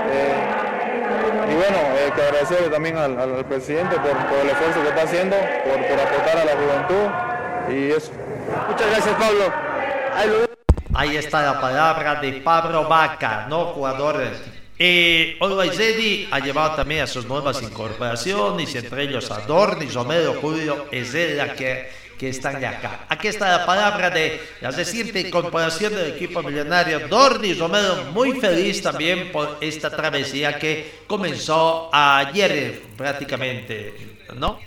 [1.49, 1.77] y bueno,
[2.15, 5.99] que agradecerle también al, al presidente por, por, el esfuerzo que está haciendo, por, por
[5.99, 8.11] aportar a la juventud y eso.
[8.67, 9.53] Muchas gracias Pablo.
[10.93, 14.31] Ahí está la palabra de Pablo Vaca, no jugadores.
[14.79, 20.85] Eh, Olvaizedi ha llevado también a sus nuevas incorporaciones, entre ellos a Dorni, Romero, Julio,
[20.91, 23.05] Ezela, que, que están ya acá.
[23.09, 27.07] Aquí está la palabra de la reciente incorporación del equipo millonario.
[27.07, 34.59] Dorni Romero, muy feliz también por esta travesía que comenzó ayer prácticamente, ¿no?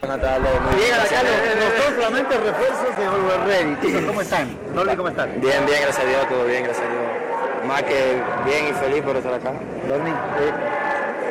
[0.00, 0.60] Buenas tardes.
[0.60, 3.76] Muy bien, acá los, los dos solamente refuerzos de Ready.
[3.82, 4.58] Chicos, ¿cómo están?
[4.96, 5.40] ¿cómo están?
[5.40, 7.66] Bien, bien, gracias a Dios, todo bien, gracias a Dios.
[7.66, 9.52] Más que bien y feliz por estar acá.
[9.88, 10.52] Dorni, eh,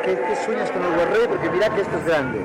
[0.04, 1.26] ¿qué, ¿qué, sueñas con Ready?
[1.28, 2.38] Porque mira que esto es grande.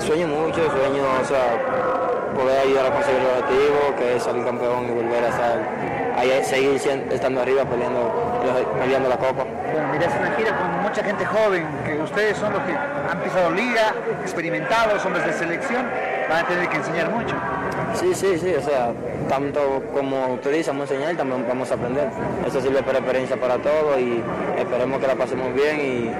[0.00, 1.99] Sueño mucho, sueño, o sea,
[2.40, 5.58] poder ayudar a conseguir el objetivo, que es salir campeón y volver a estar,
[6.16, 6.80] ahí, seguir
[7.10, 8.12] estando arriba peleando,
[8.80, 9.44] peleando la copa.
[9.72, 13.20] Bueno, mira, es una gira con mucha gente joven, que ustedes son los que han
[13.22, 15.86] pisado liga, experimentados, hombres de selección,
[16.28, 17.34] van a tener que enseñar mucho.
[17.94, 18.92] Sí, sí, sí, o sea,
[19.28, 22.08] tanto como ustedes vamos a enseñar, también vamos a aprender.
[22.46, 24.22] Eso sirve para experiencia para todos y
[24.56, 26.10] esperemos que la pasemos bien y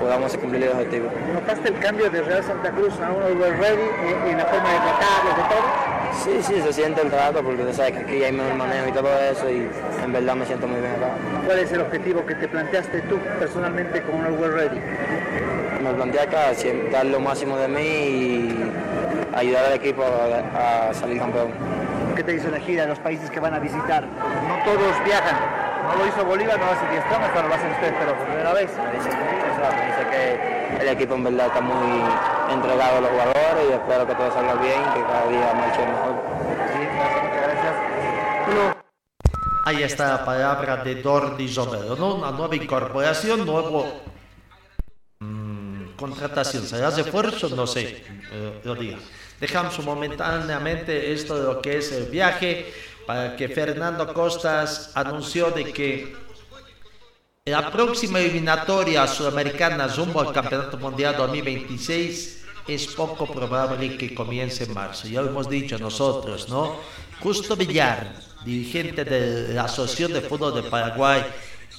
[0.00, 1.08] podamos cumplir el objetivo.
[1.34, 4.78] ¿Notaste el cambio de Real Santa Cruz a de Ready en, en la forma de
[4.78, 5.90] tratarlos, de todo?
[6.24, 8.92] Sí, sí, se siente el trato porque tú sabes que aquí hay mejor manejo y
[8.92, 9.70] todo eso y
[10.04, 11.12] en verdad me siento muy bien acá.
[11.46, 14.80] ¿Cuál es el objetivo que te planteaste tú personalmente con el World Ready?
[15.82, 16.50] Me planteé acá
[16.92, 18.72] dar lo máximo de mí y
[19.34, 21.48] ayudar al equipo a, a salir campeón.
[22.16, 24.04] ¿Qué te hizo la gira de los países que van a visitar?
[24.04, 25.69] No todos viajan.
[25.90, 28.52] No lo hizo Bolívar, no lo hace Díaz hasta lo hacen ustedes, pero por primera
[28.52, 28.70] vez.
[28.78, 32.00] Me dice, me dice que el equipo en verdad está muy
[32.48, 35.86] entregado a los jugadores y espero que todo salga bien y que cada día marche
[35.86, 36.14] mejor.
[36.72, 37.74] Sí, muchas gracias.
[38.46, 38.76] Bueno.
[39.64, 42.14] Ahí está la palabra de Dordi Romero, ¿no?
[42.14, 44.00] Una nueva incorporación, nuevo
[45.18, 46.62] mmm, contratación.
[46.62, 47.48] ¿Será refuerzo?
[47.48, 48.98] No sé, eh, lo diga.
[49.40, 52.72] Dejamos momentáneamente esto de lo que es el viaje
[53.10, 56.14] para que Fernando Costas anunció de que
[57.44, 64.74] la próxima eliminatoria sudamericana rumbo al Campeonato Mundial 2026 es poco probable que comience en
[64.74, 65.08] marzo.
[65.08, 66.76] Ya lo hemos dicho nosotros, ¿no?
[67.18, 71.26] Justo Villar, dirigente de la Asociación de Fútbol de Paraguay,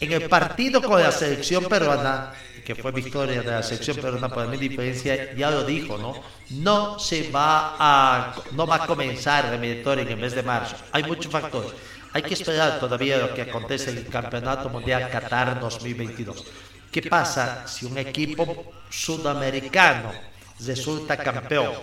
[0.01, 2.34] en el partido con la selección peruana,
[2.64, 6.16] que fue victoria de la selección peruana por mi diferencia, ya lo dijo, ¿no?
[6.49, 10.76] No se va a, no va a comenzar la eliminatoria en el mes de marzo.
[10.91, 11.72] Hay muchos factores.
[12.14, 16.45] Hay que esperar todavía lo que acontece en el Campeonato Mundial Qatar 2022.
[16.91, 20.12] ¿Qué pasa si un equipo sudamericano
[20.59, 21.74] resulta campeón?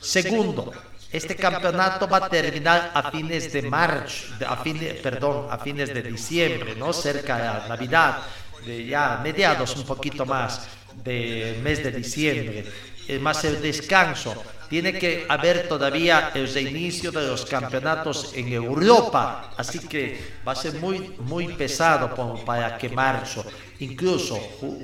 [0.00, 0.72] Segundo,
[1.12, 6.02] este campeonato va a terminar a fines de marzo, a fines, perdón, a fines de
[6.02, 6.92] diciembre, ¿no?
[6.92, 8.22] Cerca de Navidad,
[8.64, 10.68] de ya mediados un poquito más
[11.04, 12.64] del mes de diciembre,
[13.08, 14.34] eh, más el descanso.
[14.68, 20.56] Tiene que haber todavía el reinicio de los campeonatos en Europa, así que va a
[20.56, 22.12] ser muy, muy pesado
[22.44, 23.44] para que marzo.
[23.78, 24.34] Incluso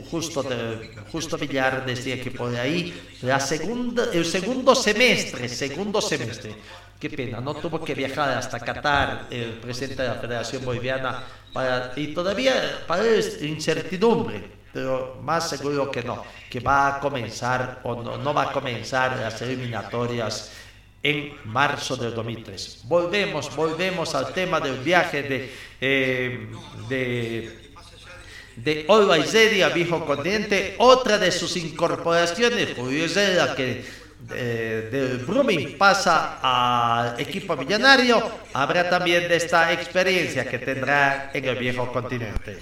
[0.08, 0.44] justo,
[1.10, 6.54] justo Villar decía que por ahí la segunda, el segundo semestre, segundo semestre,
[7.02, 11.92] qué pena, no tuvo que viajar hasta Qatar el presidente de la Federación Boliviana para,
[11.96, 13.02] y todavía para
[13.40, 18.52] incertidumbre pero más seguro que no, que va a comenzar o no, no va a
[18.52, 20.52] comenzar las eliminatorias
[21.02, 22.84] en marzo del 2003.
[22.84, 26.48] Volvemos, volvemos al tema del viaje de, eh,
[26.88, 27.72] de,
[28.56, 33.84] de Olva a Viejo Continente, otra de sus incorporaciones, Julio Zeda, que
[34.34, 41.44] eh, del Brumming pasa al equipo millonario, habrá también de esta experiencia que tendrá en
[41.44, 42.58] el Viejo Continente.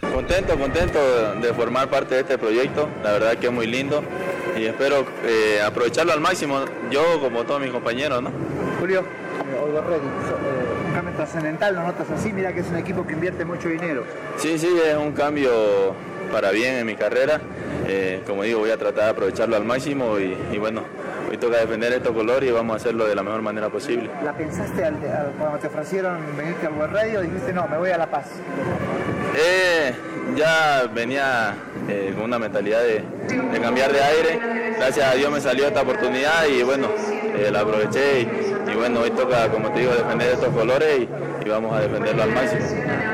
[0.00, 4.02] Contento, contento de formar parte de este proyecto, la verdad que es muy lindo
[4.56, 8.30] y espero eh, aprovecharlo al máximo, yo como todos mis compañeros, ¿no?
[8.78, 10.00] Julio, eh, Olga eh,
[10.86, 12.32] un cambio trascendental, ¿lo notas así?
[12.32, 14.04] Mira que es un equipo que invierte mucho dinero.
[14.36, 15.94] Sí, sí, es un cambio
[16.30, 17.40] para bien en mi carrera,
[17.86, 20.82] eh, como digo, voy a tratar de aprovecharlo al máximo y, y bueno,
[21.30, 24.10] hoy toca defender estos colores y vamos a hacerlo de la mejor manera posible.
[24.24, 27.20] ¿La pensaste al, al, cuando te ofrecieron venirte al World Radio?
[27.22, 28.26] Dijiste, no, me voy a La Paz.
[29.36, 29.92] Eh,
[30.36, 31.54] ya venía
[31.88, 33.02] eh, con una mentalidad de,
[33.52, 34.40] de cambiar de aire.
[34.76, 36.88] Gracias a Dios me salió esta oportunidad y bueno,
[37.36, 41.08] eh, la aproveché y, y bueno, hoy toca, como te digo, defender estos colores y,
[41.48, 42.60] y vamos a defenderlo al máximo.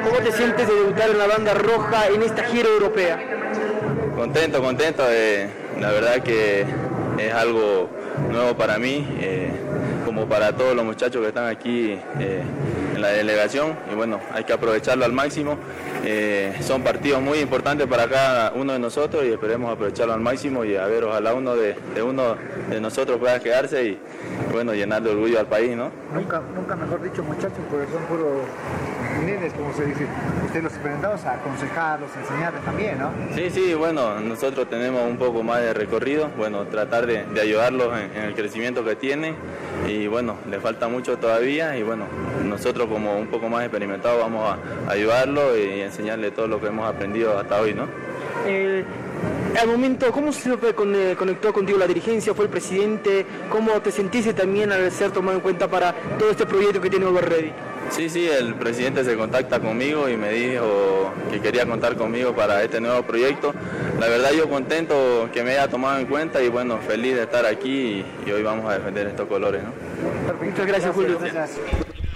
[0.05, 3.21] ¿Cómo te sientes de debutar en la banda roja en esta gira europea?
[4.17, 5.05] Contento, contento.
[5.09, 5.49] eh,
[5.81, 6.65] la verdad que
[7.19, 7.89] es algo
[8.31, 9.51] nuevo para mí, eh,
[10.15, 12.43] como para todos los muchachos que están aquí eh,
[12.95, 13.77] en la delegación.
[13.91, 15.57] Y bueno, hay que aprovecharlo al máximo.
[16.05, 20.65] Eh, son partidos muy importantes para cada uno de nosotros y esperemos aprovecharlo al máximo
[20.65, 22.37] y a ver, ojalá uno de, de uno
[22.71, 23.99] de nosotros pueda quedarse y
[24.53, 25.91] bueno, llenar de orgullo al país, ¿no?
[26.15, 28.43] Nunca, nunca mejor dicho muchachos, porque son puros
[29.19, 30.07] nenes, como se dice.
[30.45, 33.11] Ustedes los experimentados a aconsejarlos, enseñarles también, ¿no?
[33.35, 37.93] Sí, sí, bueno, nosotros tenemos un poco más de recorrido, bueno, tratar de, de ayudarlos
[37.99, 39.35] en, en el crecimiento que tienen
[39.89, 42.07] y bueno, le falta mucho todavía y bueno,
[42.45, 46.89] nosotros como un poco más experimentados vamos a ayudarlos y enseñarle todo lo que hemos
[46.89, 47.87] aprendido hasta hoy, ¿no?
[48.47, 48.85] Eh,
[49.61, 52.35] al momento, ¿cómo se eh, conectó contigo la dirigencia?
[52.35, 53.25] ¿Fue el presidente?
[53.51, 57.07] ¿Cómo te sentiste también al ser tomado en cuenta para todo este proyecto que tiene
[57.07, 57.53] Over Ready?
[57.91, 62.63] Sí, sí, el presidente se contacta conmigo y me dijo que quería contar conmigo para
[62.63, 63.55] este nuevo proyecto.
[64.01, 67.47] La verdad yo contento que me haya tomado en cuenta y bueno, feliz de estar
[67.47, 70.45] aquí y, y hoy vamos a defender estos colores, ¿no?
[70.45, 71.19] Muchas gracias, Julio.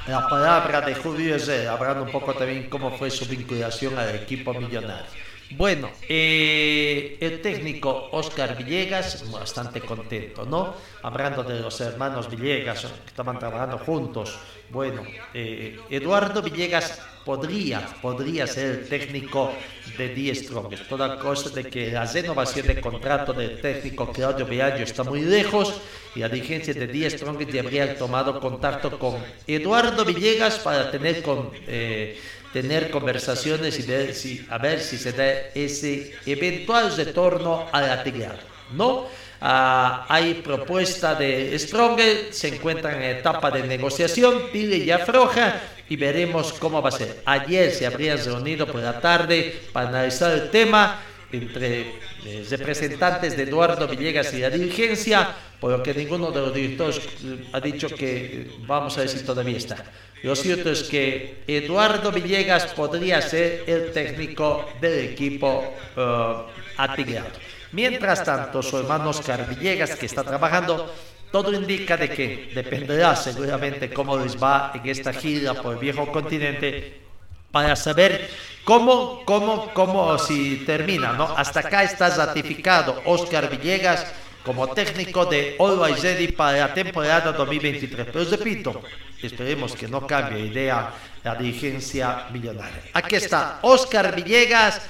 [0.09, 4.55] La palabra de Julio Herrera, hablando un poco también cómo fue su vinculación al equipo
[4.55, 5.05] millonario.
[5.51, 10.75] Bueno, eh, el técnico Oscar Villegas, bastante contento, ¿no?
[11.03, 14.39] Hablando de los hermanos Villegas, que estaban trabajando juntos.
[14.71, 15.03] Bueno,
[15.33, 19.53] eh, Eduardo Villegas podría, podría ser el técnico
[19.97, 20.89] de Die Strongest.
[20.89, 25.81] Toda cosa de que la renovación de contrato del técnico Claudio Viaggio está muy lejos
[26.15, 29.17] y la dirigencia de Die Strongest habría tomado contacto con
[29.47, 31.51] Eduardo Villegas para tener con...
[31.67, 32.19] eh,
[32.53, 38.39] tener conversaciones y ver si, a ver si se da ese eventual retorno al atigrado.
[38.73, 39.07] ¿no?
[39.41, 45.97] Ah, hay propuesta de Stronger, se encuentran en etapa de negociación, pide y afloja y
[45.97, 47.23] veremos cómo va a ser.
[47.25, 51.81] Ayer se habrían reunido por la tarde para analizar el tema entre
[52.25, 55.29] eh, representantes de Eduardo Villegas y la dirigencia,
[55.61, 59.09] por lo que ninguno de los directores eh, ha dicho que eh, vamos a ver
[59.09, 59.85] si todavía está.
[60.23, 66.35] Lo cierto es que Eduardo Villegas podría ser el técnico del equipo eh,
[66.77, 67.31] atigrado.
[67.73, 70.93] Mientras tanto, su hermano Oscar Villegas, que está trabajando,
[71.31, 76.11] todo indica de que dependerá seguramente cómo les va en esta gira por el viejo
[76.11, 77.03] continente
[77.51, 78.31] para saber
[78.65, 81.25] cómo, cómo, cómo si termina, ¿no?
[81.37, 84.07] Hasta acá está ratificado Oscar Villegas
[84.45, 88.09] como técnico de Always Ready para la temporada 2023.
[88.13, 88.83] Pero repito,
[89.23, 90.91] esperemos que no cambie de idea
[91.23, 92.85] la dirigencia millonaria.
[92.95, 94.81] Aquí está Oscar Villegas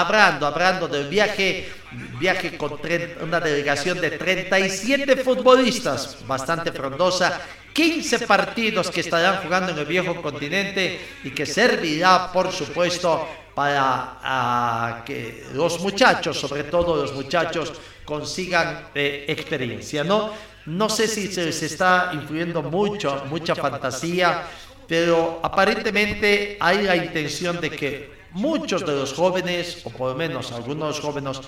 [0.00, 1.70] hablando, hablando del viaje,
[2.18, 2.78] viaje con
[3.20, 7.40] una delegación de 37 futbolistas, bastante frondosa,
[7.74, 14.18] 15 partidos que estarán jugando en el viejo continente y que servirá, por supuesto, para
[14.22, 17.74] ah, que los muchachos, sobre todo los muchachos,
[18.06, 20.32] consigan eh, experiencia, ¿no?
[20.66, 24.44] No sé si se les está influyendo mucho, mucha fantasía,
[24.88, 30.52] pero aparentemente hay la intención de que muchos de los jóvenes, o por lo menos
[30.52, 31.40] algunos jóvenes,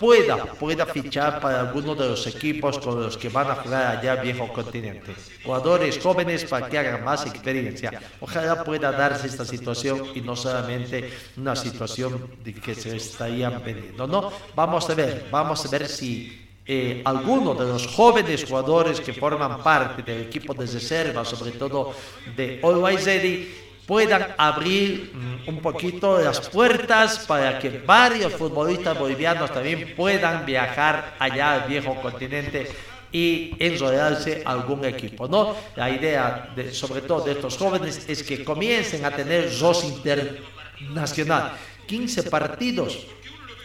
[0.00, 4.16] pueda, pueda fichar para alguno de los equipos con los que van a jugar allá
[4.16, 5.14] viejo continente.
[5.44, 8.00] Jugadores jóvenes para que hagan más experiencia.
[8.18, 14.06] Ojalá pueda darse esta situación y no solamente una situación de que se estarían vendiendo.
[14.06, 19.12] No, vamos a ver, vamos a ver si eh, algunos de los jóvenes jugadores que
[19.12, 21.92] forman parte del equipo de reserva, sobre todo
[22.34, 29.52] de Always Ready, puedan abrir mm, un poquito las puertas para que varios futbolistas bolivianos
[29.52, 32.68] también puedan viajar allá al viejo continente
[33.10, 35.56] y enrolarse algún equipo, ¿no?
[35.74, 41.54] La idea, de, sobre todo de estos jóvenes, es que comiencen a tener dos internacional,
[41.88, 42.96] 15 partidos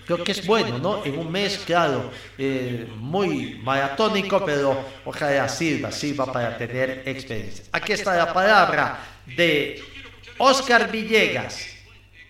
[0.07, 1.03] creo que es bueno, ¿no?
[1.03, 7.65] En un mes, claro, eh, muy maratónico, pero ojalá sirva, sirva para tener experiencia.
[7.71, 9.94] Aquí está la palabra de
[10.37, 11.65] Oscar Villegas,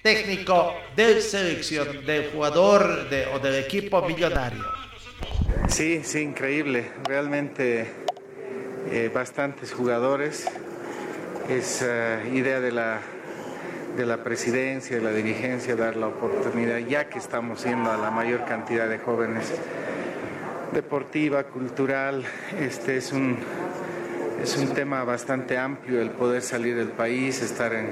[0.03, 4.63] técnico de selección, del jugador o del equipo millonario.
[5.67, 6.91] Sí, sí, increíble.
[7.03, 7.87] Realmente
[8.91, 10.45] eh, bastantes jugadores.
[11.49, 13.01] Es eh, idea de la,
[13.97, 18.11] de la presidencia, de la dirigencia, dar la oportunidad, ya que estamos yendo a la
[18.11, 19.51] mayor cantidad de jóvenes,
[20.71, 22.23] deportiva, cultural.
[22.59, 23.37] Este es un,
[24.41, 27.89] es un tema bastante amplio el poder salir del país, estar en,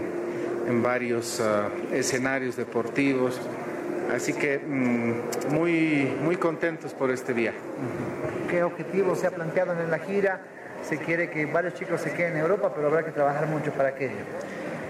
[0.68, 3.40] en varios ah, escenarios deportivos.
[4.14, 7.58] Así que mm, muy, muy contentos por este viaje.
[8.50, 10.42] ¿Qué objetivo se ha planteado en la gira?
[10.88, 13.90] Se quiere que varios chicos se queden en Europa, pero habrá que trabajar mucho para
[13.90, 14.18] aquello.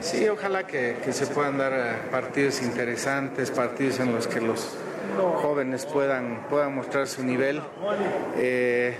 [0.01, 4.75] Sí, ojalá que, que se puedan dar eh, partidos interesantes, partidos en los que los
[5.35, 7.61] jóvenes puedan, puedan mostrar su nivel.
[8.37, 8.95] Eh,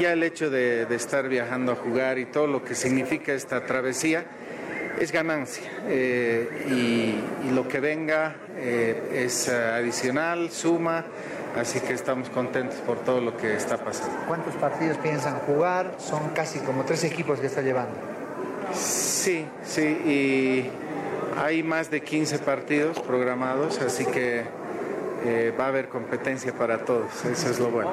[0.00, 3.66] ya el hecho de, de estar viajando a jugar y todo lo que significa esta
[3.66, 4.24] travesía
[4.98, 11.04] es ganancia eh, y, y lo que venga eh, es adicional, suma,
[11.58, 14.14] así que estamos contentos por todo lo que está pasando.
[14.26, 15.94] ¿Cuántos partidos piensan jugar?
[15.98, 17.94] Son casi como tres equipos que está llevando.
[18.74, 20.70] Sí, sí, y
[21.38, 24.44] hay más de 15 partidos programados, así que
[25.24, 27.92] eh, va a haber competencia para todos, eso es lo bueno.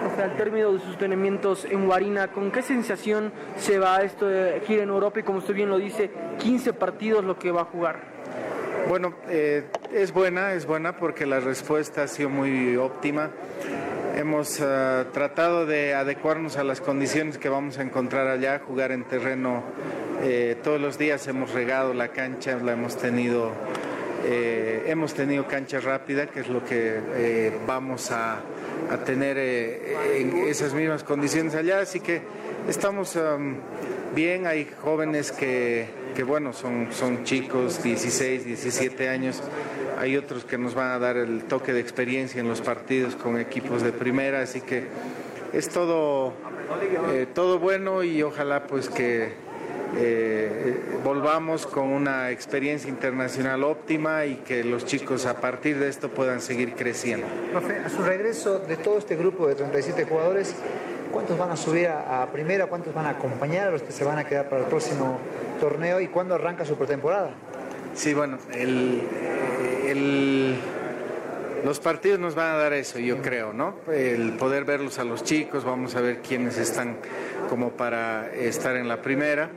[0.00, 4.60] Profe, al término de sus entrenamientos en Guarina, ¿con qué sensación se va esto de
[4.66, 7.64] gira en Europa y como usted bien lo dice, 15 partidos lo que va a
[7.64, 8.18] jugar?
[8.88, 13.30] Bueno, eh, es buena, es buena porque la respuesta ha sido muy óptima.
[14.16, 19.04] Hemos ah, tratado de adecuarnos a las condiciones que vamos a encontrar allá, jugar en
[19.04, 19.62] terreno.
[20.22, 23.52] eh, todos los días hemos regado la cancha, la hemos tenido,
[24.24, 28.40] eh, hemos tenido cancha rápida, que es lo que eh, vamos a,
[29.04, 31.80] tener eh, en esas mismas condiciones allá.
[31.80, 32.22] Así que
[32.68, 33.56] estamos am,
[34.14, 39.42] bien, hay jóvenes que, que bueno, son, son chicos, 16, 17 años.
[39.98, 43.38] Hay otros que nos van a dar el toque de experiencia en los partidos con
[43.38, 44.84] equipos de primera, así que
[45.52, 46.34] es todo,
[47.12, 49.32] eh, todo bueno y ojalá pues que
[49.96, 56.10] eh, volvamos con una experiencia internacional óptima y que los chicos a partir de esto
[56.10, 57.26] puedan seguir creciendo.
[57.52, 60.54] Profe, a su regreso de todo este grupo de 37 jugadores,
[61.12, 62.66] ¿cuántos van a subir a, a primera?
[62.66, 65.18] ¿Cuántos van a acompañar a los que se van a quedar para el próximo
[65.60, 66.00] torneo?
[66.00, 67.30] ¿Y cuándo arranca su pretemporada?
[67.94, 69.02] Sí, bueno, el,
[69.86, 70.54] el-
[71.64, 73.74] los partidos nos van a dar eso, yo creo, ¿no?
[73.92, 76.94] El poder verlos a los chicos, vamos a ver quiénes están
[77.50, 79.50] como para estar en la primera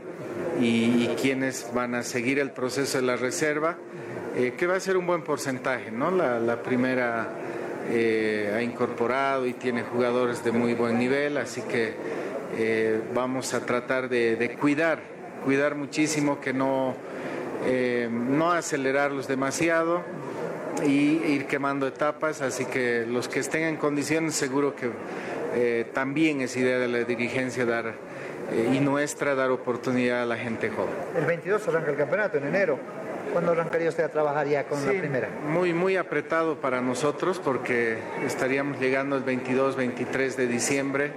[0.61, 3.77] y, quiénes van a seguir el proceso de la reserva,
[4.35, 6.11] eh, que va a ser un buen porcentaje, ¿no?
[6.11, 7.29] La, primera
[7.89, 11.93] eh, ha incorporado y tiene jugadores de muy buen nivel, así que
[12.57, 14.99] eh, vamos a tratar de, de cuidar,
[15.43, 16.95] cuidar muchísimo que no,
[17.65, 20.03] eh, no acelerarlos demasiado
[20.85, 24.91] y ir quemando etapas, así que los que estén en condiciones seguro que
[25.93, 27.93] también es idea de la dirigencia dar
[28.51, 30.93] eh, y nuestra dar oportunidad a la gente joven.
[31.15, 32.79] El 22 arranca el campeonato, en enero.
[33.31, 35.29] ¿Cuándo arrancaría usted a trabajar ya con la primera?
[35.47, 41.11] Muy, muy apretado para nosotros porque estaríamos llegando el 22, 23 de diciembre,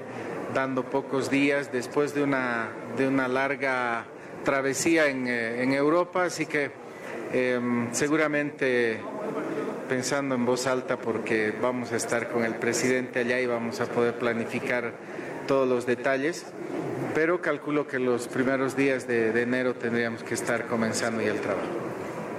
[0.55, 4.05] dando pocos días después de una, de una larga
[4.45, 6.70] travesía en, eh, en Europa, así que
[7.33, 7.61] eh,
[7.91, 9.01] seguramente
[9.89, 13.87] pensando en voz alta porque vamos a estar con el presidente allá y vamos a
[13.87, 14.93] poder planificar
[15.47, 16.47] todos los detalles,
[17.14, 21.40] pero calculo que los primeros días de, de enero tendríamos que estar comenzando ya el
[21.40, 21.68] trabajo.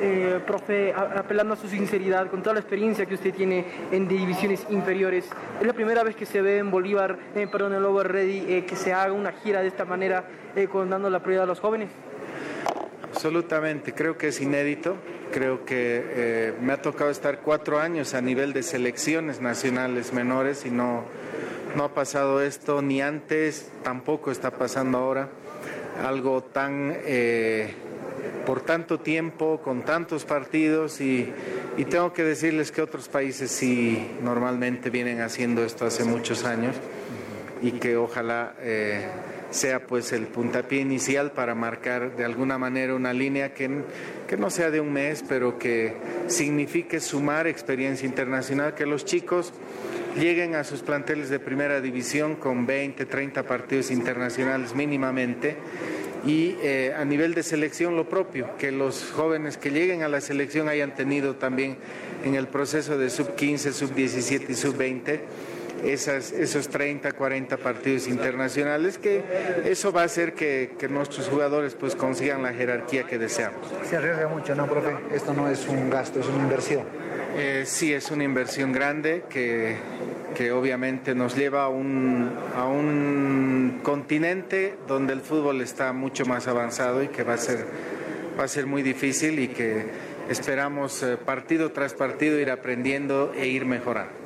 [0.02, 4.66] Eh, profe, apelando a su sinceridad, con toda la experiencia que usted tiene en divisiones
[4.70, 5.26] inferiores,
[5.62, 8.66] es la primera vez que se ve en Bolívar, eh, perdón, en Lobo Ready, eh,
[8.66, 10.26] que se haga una gira de esta manera,
[10.56, 11.90] eh, con, dando la prioridad a los jóvenes.
[13.04, 14.98] Absolutamente, creo que es inédito.
[15.32, 20.66] Creo que eh, me ha tocado estar cuatro años a nivel de selecciones nacionales menores
[20.66, 21.04] y no,
[21.76, 25.30] no ha pasado esto ni antes, tampoco está pasando ahora.
[26.04, 27.74] Algo tan eh,
[28.46, 31.32] por tanto tiempo, con tantos partidos y,
[31.78, 36.76] y tengo que decirles que otros países sí normalmente vienen haciendo esto hace muchos años
[37.62, 39.08] y que ojalá eh,
[39.56, 43.84] sea pues el puntapié inicial para marcar de alguna manera una línea que,
[44.28, 45.94] que no sea de un mes, pero que
[46.28, 49.54] signifique sumar experiencia internacional, que los chicos
[50.20, 55.56] lleguen a sus planteles de primera división con 20, 30 partidos internacionales mínimamente
[56.26, 60.22] y eh, a nivel de selección lo propio, que los jóvenes que lleguen a la
[60.22, 61.78] selección hayan tenido también
[62.24, 65.22] en el proceso de sub 15, sub 17 y sub 20
[65.84, 69.24] esas, esos 30, 40 partidos internacionales, que
[69.66, 73.60] eso va a hacer que, que nuestros jugadores pues consigan la jerarquía que deseamos.
[73.90, 74.96] Se arriesga mucho, ¿no, profe?
[75.14, 76.84] Esto no es un gasto, es una inversión.
[77.38, 79.76] Eh, sí, es una inversión grande que,
[80.36, 86.48] que obviamente nos lleva a un, a un continente donde el fútbol está mucho más
[86.48, 87.66] avanzado y que va a ser,
[88.40, 89.86] va a ser muy difícil y que
[90.30, 94.25] esperamos eh, partido tras partido ir aprendiendo e ir mejorando.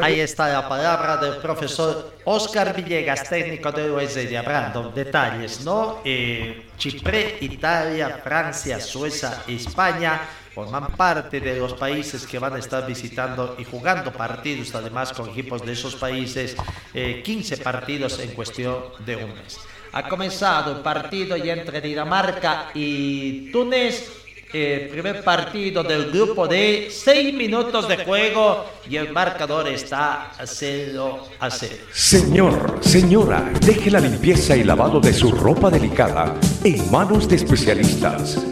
[0.00, 4.94] Ahí está la palabra del profesor Oscar Villegas, técnico de UES de Brandon.
[4.94, 6.00] Detalles, ¿no?
[6.04, 10.20] Eh, Chipre, Italia, Francia, Suecia, España
[10.54, 15.30] forman parte de los países que van a estar visitando y jugando partidos, además con
[15.30, 16.56] equipos de esos países,
[16.92, 19.58] 15 partidos en cuestión de un mes.
[19.94, 24.21] Ha comenzado el partido ya entre Dinamarca y Túnez.
[24.52, 30.46] El primer partido del grupo de 6 minutos de juego y el marcador está a
[30.46, 31.74] 0 a 0.
[31.90, 36.34] Señor, señora, deje la limpieza y lavado de su ropa delicada
[36.64, 38.44] en manos de especialistas.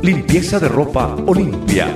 [0.00, 1.88] Limpieza de ropa Olimpia.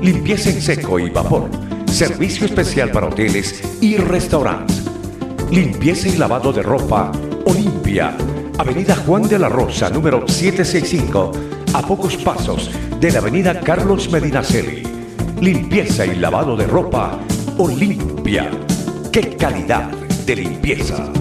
[0.00, 1.50] Limpieza en seco y vapor.
[1.84, 4.82] Servicio especial para hoteles y restaurantes.
[5.50, 7.12] Limpieza y lavado de ropa
[7.44, 8.16] Olimpia.
[8.56, 11.32] Avenida Juan de la Rosa, número 765,
[11.74, 14.82] a pocos pasos de la Avenida Carlos Medinaceli.
[15.40, 17.18] Limpieza y lavado de ropa
[17.58, 18.50] Olimpia.
[19.12, 19.90] ¡Qué calidad
[20.26, 21.12] de limpieza!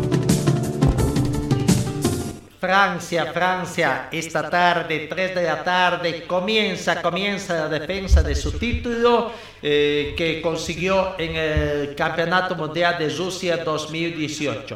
[2.59, 9.31] Francia, Francia, esta tarde, 3 de la tarde, comienza, comienza la defensa de su título
[9.61, 14.75] eh, que consiguió en el Campeonato Mundial de Rusia 2018.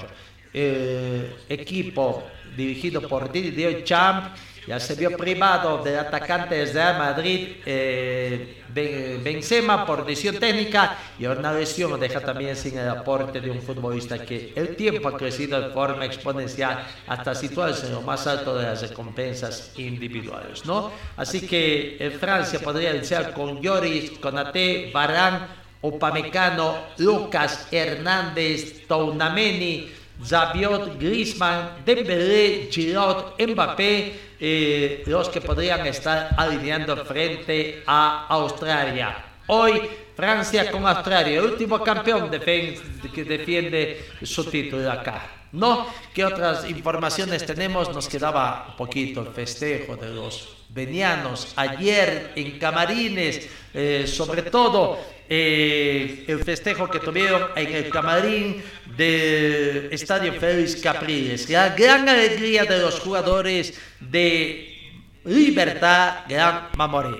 [0.53, 2.23] Eh, equipo
[2.59, 4.35] dirigido por Didier Champ
[4.69, 11.51] ya se vio privado del atacante Real Madrid, eh, Benzema, por decisión técnica y una
[11.51, 15.69] lesión deja también sin el aporte de un futbolista que el tiempo ha crecido de
[15.73, 20.63] forma exponencial hasta situarse en lo más alto de las recompensas individuales.
[20.65, 20.91] ¿no?
[21.17, 25.47] Así que en Francia podría iniciar con Lloris, Conate, Barán,
[25.81, 29.89] Upamecano, Lucas, Hernández, Tounameni,
[30.23, 39.25] Zabiot, Griezmann, Dembélé, Giroud, Mbappé, eh, los que podrían estar alineando frente a Australia.
[39.47, 39.81] Hoy
[40.15, 45.31] Francia con Australia, el último campeón que defiende su título acá.
[45.53, 45.87] ¿No?
[46.13, 47.89] ¿Qué otras informaciones tenemos?
[47.93, 54.99] Nos quedaba un poquito el festejo de los venianos ayer en Camarines, eh, sobre todo
[55.27, 58.63] eh, el festejo que tuvieron en el camarín
[58.99, 61.49] del Estadio Félix Capriles.
[61.49, 64.77] La gran alegría de los jugadores de
[65.23, 67.15] Libertad Gran Mamoré.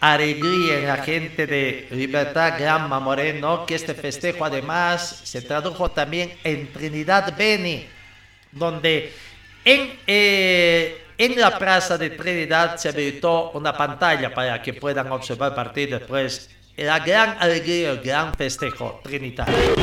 [0.00, 6.32] Alegría en la gente de Libertad Granma Moreno, que este festejo además se tradujo también
[6.44, 7.86] en Trinidad Beni,
[8.52, 9.12] donde
[9.64, 15.54] en, eh, en la plaza de Trinidad se habilitó una pantalla para que puedan observar
[15.54, 16.50] partido después.
[16.76, 19.74] La gran alegría, el gran festejo trinitario.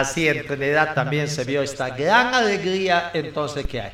[0.00, 3.92] Así en Trinidad también se vio esta gran alegría entonces que hay.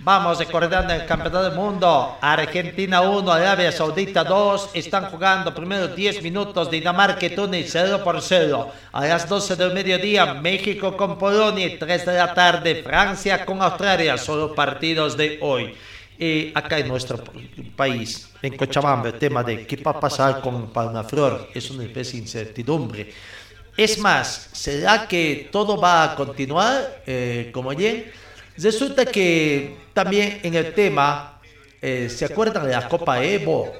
[0.00, 2.18] Vamos recordando el campeonato del mundo.
[2.20, 4.70] Argentina 1, Arabia Saudita 2.
[4.74, 6.70] Están jugando primero 10 minutos.
[6.70, 8.72] Dinamarca y Túnez 0 por 0.
[8.92, 11.66] A las 12 del mediodía, México con Polonia.
[11.66, 14.16] y 3 de la tarde, Francia con Australia.
[14.16, 15.74] Solo partidos de hoy.
[16.16, 17.22] Y acá en nuestro
[17.76, 22.14] país, en Cochabamba, el tema de qué va a pasar con Palmaflor es una especie
[22.14, 23.12] de incertidumbre.
[23.78, 28.12] Es más, ¿será que todo va a continuar eh, como ayer?
[28.56, 31.40] Resulta que también en el tema,
[31.80, 33.72] eh, ¿se acuerdan de la Copa Evo?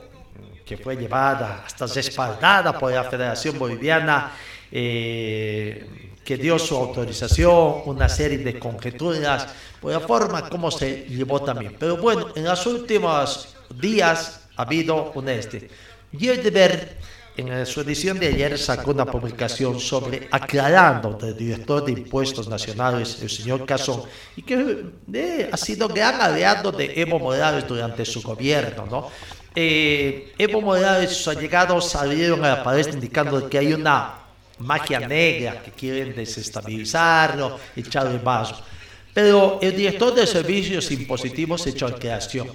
[0.65, 4.35] Que fue llevada hasta respaldada por la Federación Boliviana,
[4.71, 9.49] eh, que dio su autorización, una serie de conjeturas,
[9.81, 11.75] por la forma como se llevó también.
[11.77, 15.69] Pero bueno, en los últimos días ha habido un este.
[16.13, 16.99] Y el deber
[17.39, 23.23] en su edición de ayer sacó una publicación sobre aclarando del director de impuestos nacionales,
[23.23, 24.03] el señor Cazón,
[24.35, 29.11] y que eh, ha sido gran aliado de Evo Morales durante su gobierno, ¿no?
[29.55, 34.15] Eh, Evo Morales y sus allegados salieron a la palestra indicando que hay una
[34.59, 38.61] magia negra que quieren desestabilizarlo, echarle vaso.
[39.15, 42.49] Pero el director de servicios impositivos echó a creación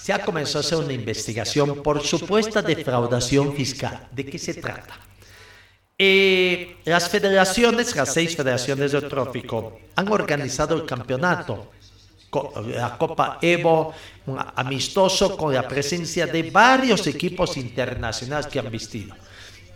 [0.00, 4.08] se ha comenzado a hacer una investigación por supuesta defraudación fiscal.
[4.10, 4.98] ¿De qué se trata?
[5.98, 11.70] Eh, las federaciones, las seis federaciones del trópico, han organizado el campeonato,
[12.74, 13.92] la Copa Evo,
[14.24, 19.14] un amistoso con la presencia de varios equipos internacionales que han vistido.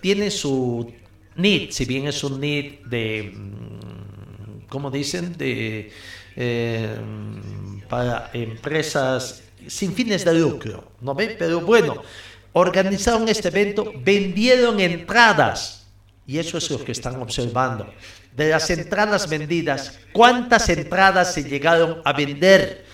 [0.01, 0.91] Tiene su
[1.37, 5.37] NIT, si bien es un NIT de, mm, ¿cómo dicen?
[5.37, 5.93] De,
[6.37, 6.97] eh,
[7.91, 11.37] para empresas sin fines de lucro, ¿no ven?
[11.39, 12.03] Pero bueno,
[12.53, 15.87] organizaron este evento, vendieron entradas,
[16.27, 17.87] y eso es lo que están observando.
[18.35, 22.85] De las entradas vendidas, ¿cuántas entradas se llegaron a vender?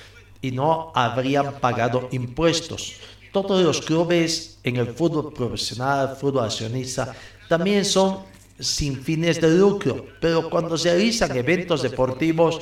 [0.43, 2.97] Y no habrían pagado impuestos.
[3.33, 7.14] Todos los clubes en el fútbol profesional, fútbol accionista,
[7.49, 8.25] también son
[8.59, 12.61] sin fines de lucro, pero cuando se realizan eventos deportivos,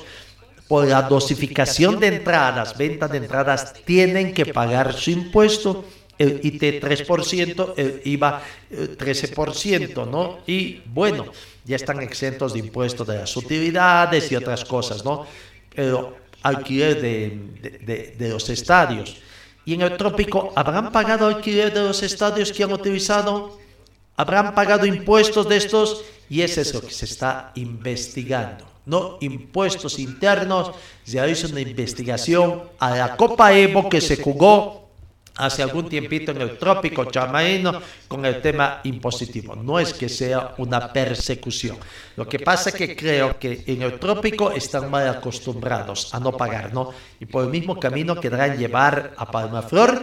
[0.69, 5.85] por la dosificación de entradas, venta de entradas, tienen que pagar su impuesto,
[6.19, 10.41] el IT 3%, el IVA 13%, ¿no?
[10.47, 11.27] Y bueno,
[11.65, 15.27] ya están exentos de impuestos de las utilidades y otras cosas, ¿no?
[15.75, 19.17] Pero alquiler de, de, los estadios.
[19.65, 23.59] Y en el trópico, ¿habrán pagado alquiler de los estadios que han utilizado?
[24.17, 26.05] ¿Habrán pagado impuestos de estos?
[26.29, 30.73] Y ese es lo que se está investigando no impuestos internos,
[31.05, 34.89] se hizo una investigación a la Copa Evo que se jugó
[35.39, 39.55] hace algún tiempito en el trópico chamaíno con el tema impositivo.
[39.55, 41.79] No es que sea una persecución.
[42.17, 46.37] Lo que pasa es que creo que en el trópico están mal acostumbrados a no
[46.37, 46.91] pagar, ¿no?
[47.21, 50.03] Y por el mismo camino querrán llevar a Palmaflor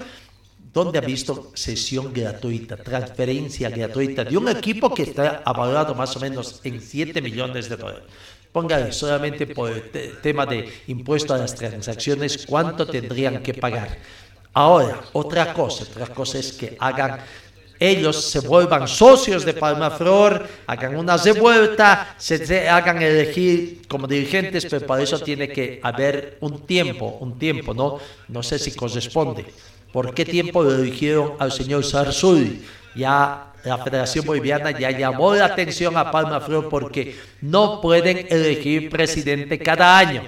[0.76, 6.20] donde ha visto sesión gratuita, transferencia gratuita de un equipo que está avalado más o
[6.20, 8.04] menos en 7 millones de dólares.
[8.56, 13.98] Póngale solamente por el tema de impuesto a las transacciones, cuánto tendrían que pagar.
[14.54, 17.20] Ahora, otra cosa, otra cosa es que hagan
[17.78, 24.86] ellos se vuelvan socios de Palmaflor, hagan una revuelta, se, hagan elegir como dirigentes, pero
[24.88, 28.00] para eso tiene que haber un tiempo, un tiempo, ¿no?
[28.30, 29.46] No sé si corresponde.
[29.92, 32.62] ¿Por qué tiempo le eligieron al señor Sarzul?
[32.96, 38.90] Ya la Federación Boliviana ya llamó la atención a Palma Flor porque no pueden elegir
[38.90, 40.22] presidente cada año,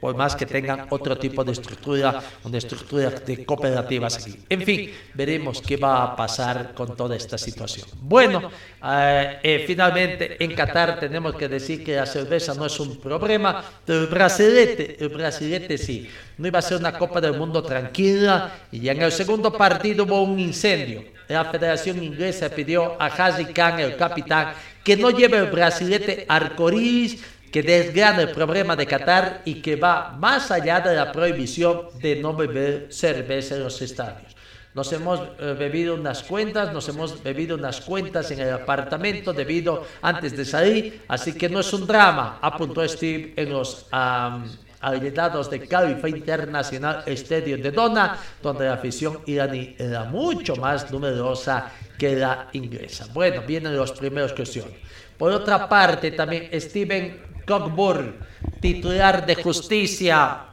[0.00, 4.36] por más que tengan otro tipo de estructura, una estructura de cooperativas aquí.
[4.48, 7.86] En fin, veremos qué va a pasar con toda esta situación.
[8.00, 8.50] Bueno,
[8.82, 13.62] eh, eh, finalmente en Qatar tenemos que decir que la cerveza no es un problema,
[13.84, 16.08] pero el brasilete, el brasilete sí.
[16.38, 20.04] No iba a ser una Copa del Mundo tranquila y ya en el segundo partido
[20.04, 25.38] hubo un incendio la Federación Inglesa pidió a Haji Khan, el capitán, que no lleve
[25.38, 27.22] el brasilete arcoíris,
[27.52, 32.16] que desgrane el problema de Qatar y que va más allá de la prohibición de
[32.16, 34.36] no beber cerveza en los estadios.
[34.74, 39.86] Nos hemos eh, bebido unas cuentas, nos hemos bebido unas cuentas en el apartamento debido
[40.02, 43.86] antes de salir, así que no es un drama, apuntó Steve en los
[44.80, 51.70] alineados de Califa Internacional Stadium de Dona, donde la afición iraní era mucho más numerosa
[51.98, 53.06] que la inglesa.
[53.12, 54.74] Bueno, vienen los primeros cuestiones.
[55.16, 58.16] Por otra parte, también Steven Cockburn,
[58.60, 60.47] titular de justicia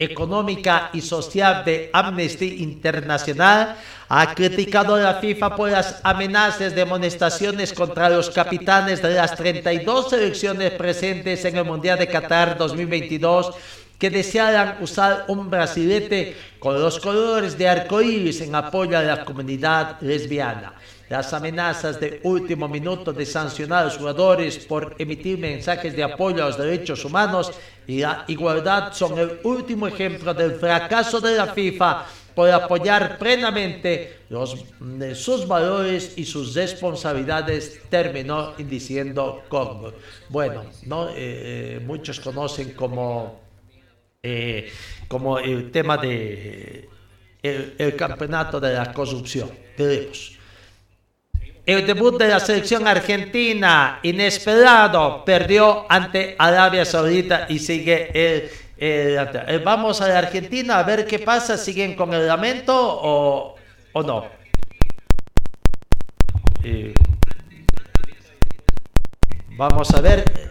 [0.00, 3.76] Económica y Social de Amnesty Internacional
[4.08, 9.36] ha criticado a la FIFA por las amenazas de amonestaciones contra los capitanes de las
[9.36, 13.54] 32 selecciones presentes en el Mundial de Qatar 2022
[14.00, 20.00] que desearan usar un brasilete con los colores de arcoíris en apoyo a la comunidad
[20.00, 20.72] lesbiana.
[21.10, 26.42] Las amenazas de último minuto de sancionar a los jugadores por emitir mensajes de apoyo
[26.42, 27.52] a los derechos humanos
[27.86, 34.20] y la igualdad son el último ejemplo del fracaso de la FIFA por apoyar plenamente
[34.30, 34.64] los,
[35.14, 39.92] sus valores y sus responsabilidades, terminó diciendo Congo.
[40.30, 41.10] Bueno, ¿no?
[41.10, 43.49] Eh, eh, muchos conocen como
[44.22, 44.70] eh,
[45.08, 46.88] como el tema de
[47.42, 49.50] el, campeonato de la corrupción.
[49.76, 50.38] Tenemos
[51.64, 58.10] el debut de la selección argentina, inesperado, perdió ante Arabia Saudita y sigue
[58.78, 63.54] el, vamos a la Argentina a ver qué pasa, siguen con el lamento o,
[63.92, 64.26] o no.
[69.56, 70.50] vamos a ver,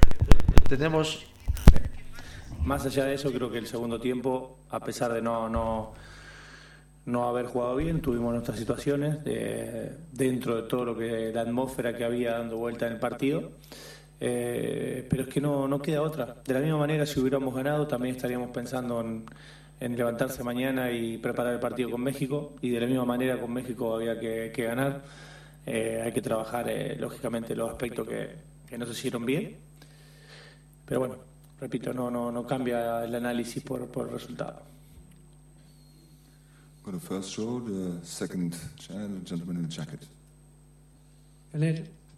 [0.68, 1.29] tenemos
[2.64, 5.94] más allá de eso, creo que el segundo tiempo, a pesar de no, no,
[7.06, 9.18] no haber jugado bien, tuvimos nuestras situaciones
[10.12, 13.52] dentro de todo lo que la atmósfera que había dando vuelta en el partido.
[14.22, 16.36] Eh, pero es que no, no queda otra.
[16.46, 19.26] De la misma manera, si hubiéramos ganado, también estaríamos pensando en,
[19.96, 22.56] levantarse mañana y preparar el partido con México.
[22.62, 25.04] Y de la misma manera, con México había que, ganar.
[25.66, 28.30] Eh, hay que trabajar, eh, lógicamente, los aspectos que,
[28.68, 29.58] que no se hicieron bien.
[30.86, 31.16] Pero bueno,
[31.60, 34.62] repito, no, no, no cambia el análisis por, por el resultado.
[36.84, 38.56] For the first show, the second
[39.26, 40.00] gentleman in the jacket.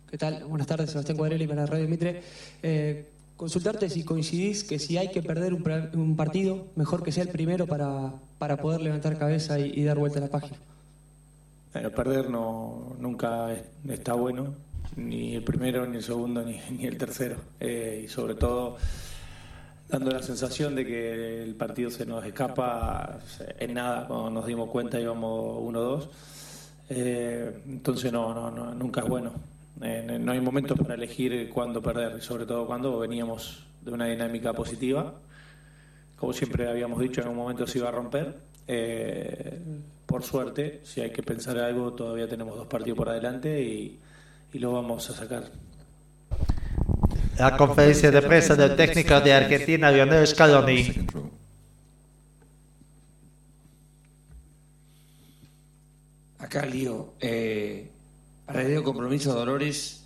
[0.10, 0.44] ¿qué tal?
[0.46, 2.22] Buenas tardes, Sebastián Cuadrelli para Radio Mitre.
[2.62, 3.06] Eh,
[3.38, 5.64] consultarte si coincidís que si hay que perder un,
[5.94, 10.20] un, partido, mejor que sea el primero para, para poder levantar cabeza y, dar vuelta
[10.20, 10.58] a la página.
[11.74, 13.56] Bueno, perder no, nunca
[13.88, 14.54] está bueno,
[14.96, 17.38] ni el primero, ni el segundo, ni, ni el tercero.
[17.60, 18.78] Eh, y sobre todo
[19.92, 23.20] dando la sensación de que el partido se nos escapa
[23.60, 24.08] en nada.
[24.08, 26.08] Cuando nos dimos cuenta íbamos 1-2.
[26.89, 29.34] Eh, entonces no, no, no, nunca es bueno.
[29.82, 34.54] Eh, no hay momentos para elegir cuándo perder, sobre todo cuando veníamos de una dinámica
[34.54, 35.14] positiva.
[36.16, 38.34] Como siempre habíamos dicho, en un momento se iba a romper.
[38.68, 39.60] Eh,
[40.06, 44.00] por suerte, si hay que pensar algo, todavía tenemos dos partidos por adelante y,
[44.54, 45.44] y lo vamos a sacar
[47.38, 51.08] la conferencia de prensa del técnico de Argentina, Lionel Scaloni.
[56.40, 57.90] Acá, Lío, eh,
[58.46, 60.04] para el compromiso, Dolores,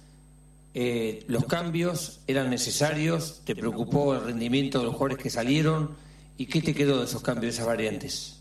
[0.74, 5.96] eh, los cambios eran necesarios, ¿te preocupó el rendimiento de los jugadores que salieron?
[6.38, 8.40] ¿Y qué te quedó de esos cambios, de esas variantes?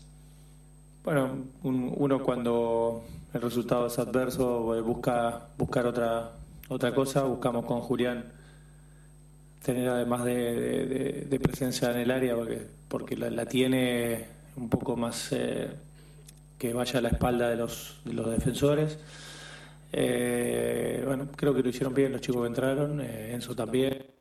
[1.03, 6.31] Bueno, uno cuando el resultado es adverso eh, busca buscar otra
[6.67, 8.25] otra cosa, buscamos con Julián
[9.65, 15.67] tener además de, presencia en el área, porque, porque la, tiene un poco más eh,
[16.59, 18.99] que vaya a la espalda de los, de los defensores.
[19.91, 24.14] Eh, bueno, creo que lo hicieron bien los chicos que entraron, eh, Enzo también.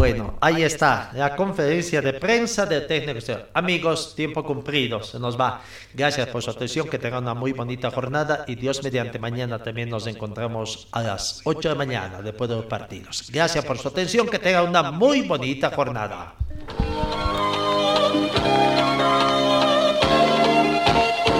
[0.00, 3.20] Bueno, ahí está la conferencia de prensa del técnico.
[3.52, 5.60] Amigos, tiempo cumplido, se nos va.
[5.92, 9.90] Gracias por su atención, que tengan una muy bonita jornada y Dios mediante mañana también
[9.90, 13.28] nos encontramos a las 8 de la mañana después de los partidos.
[13.30, 16.32] Gracias por su atención, que tengan una muy bonita jornada.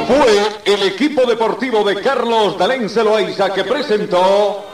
[0.06, 4.66] Fue el equipo deportivo de Carlos Dalén Celoaiza que presentó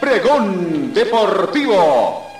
[0.00, 2.31] Pregón Deportivo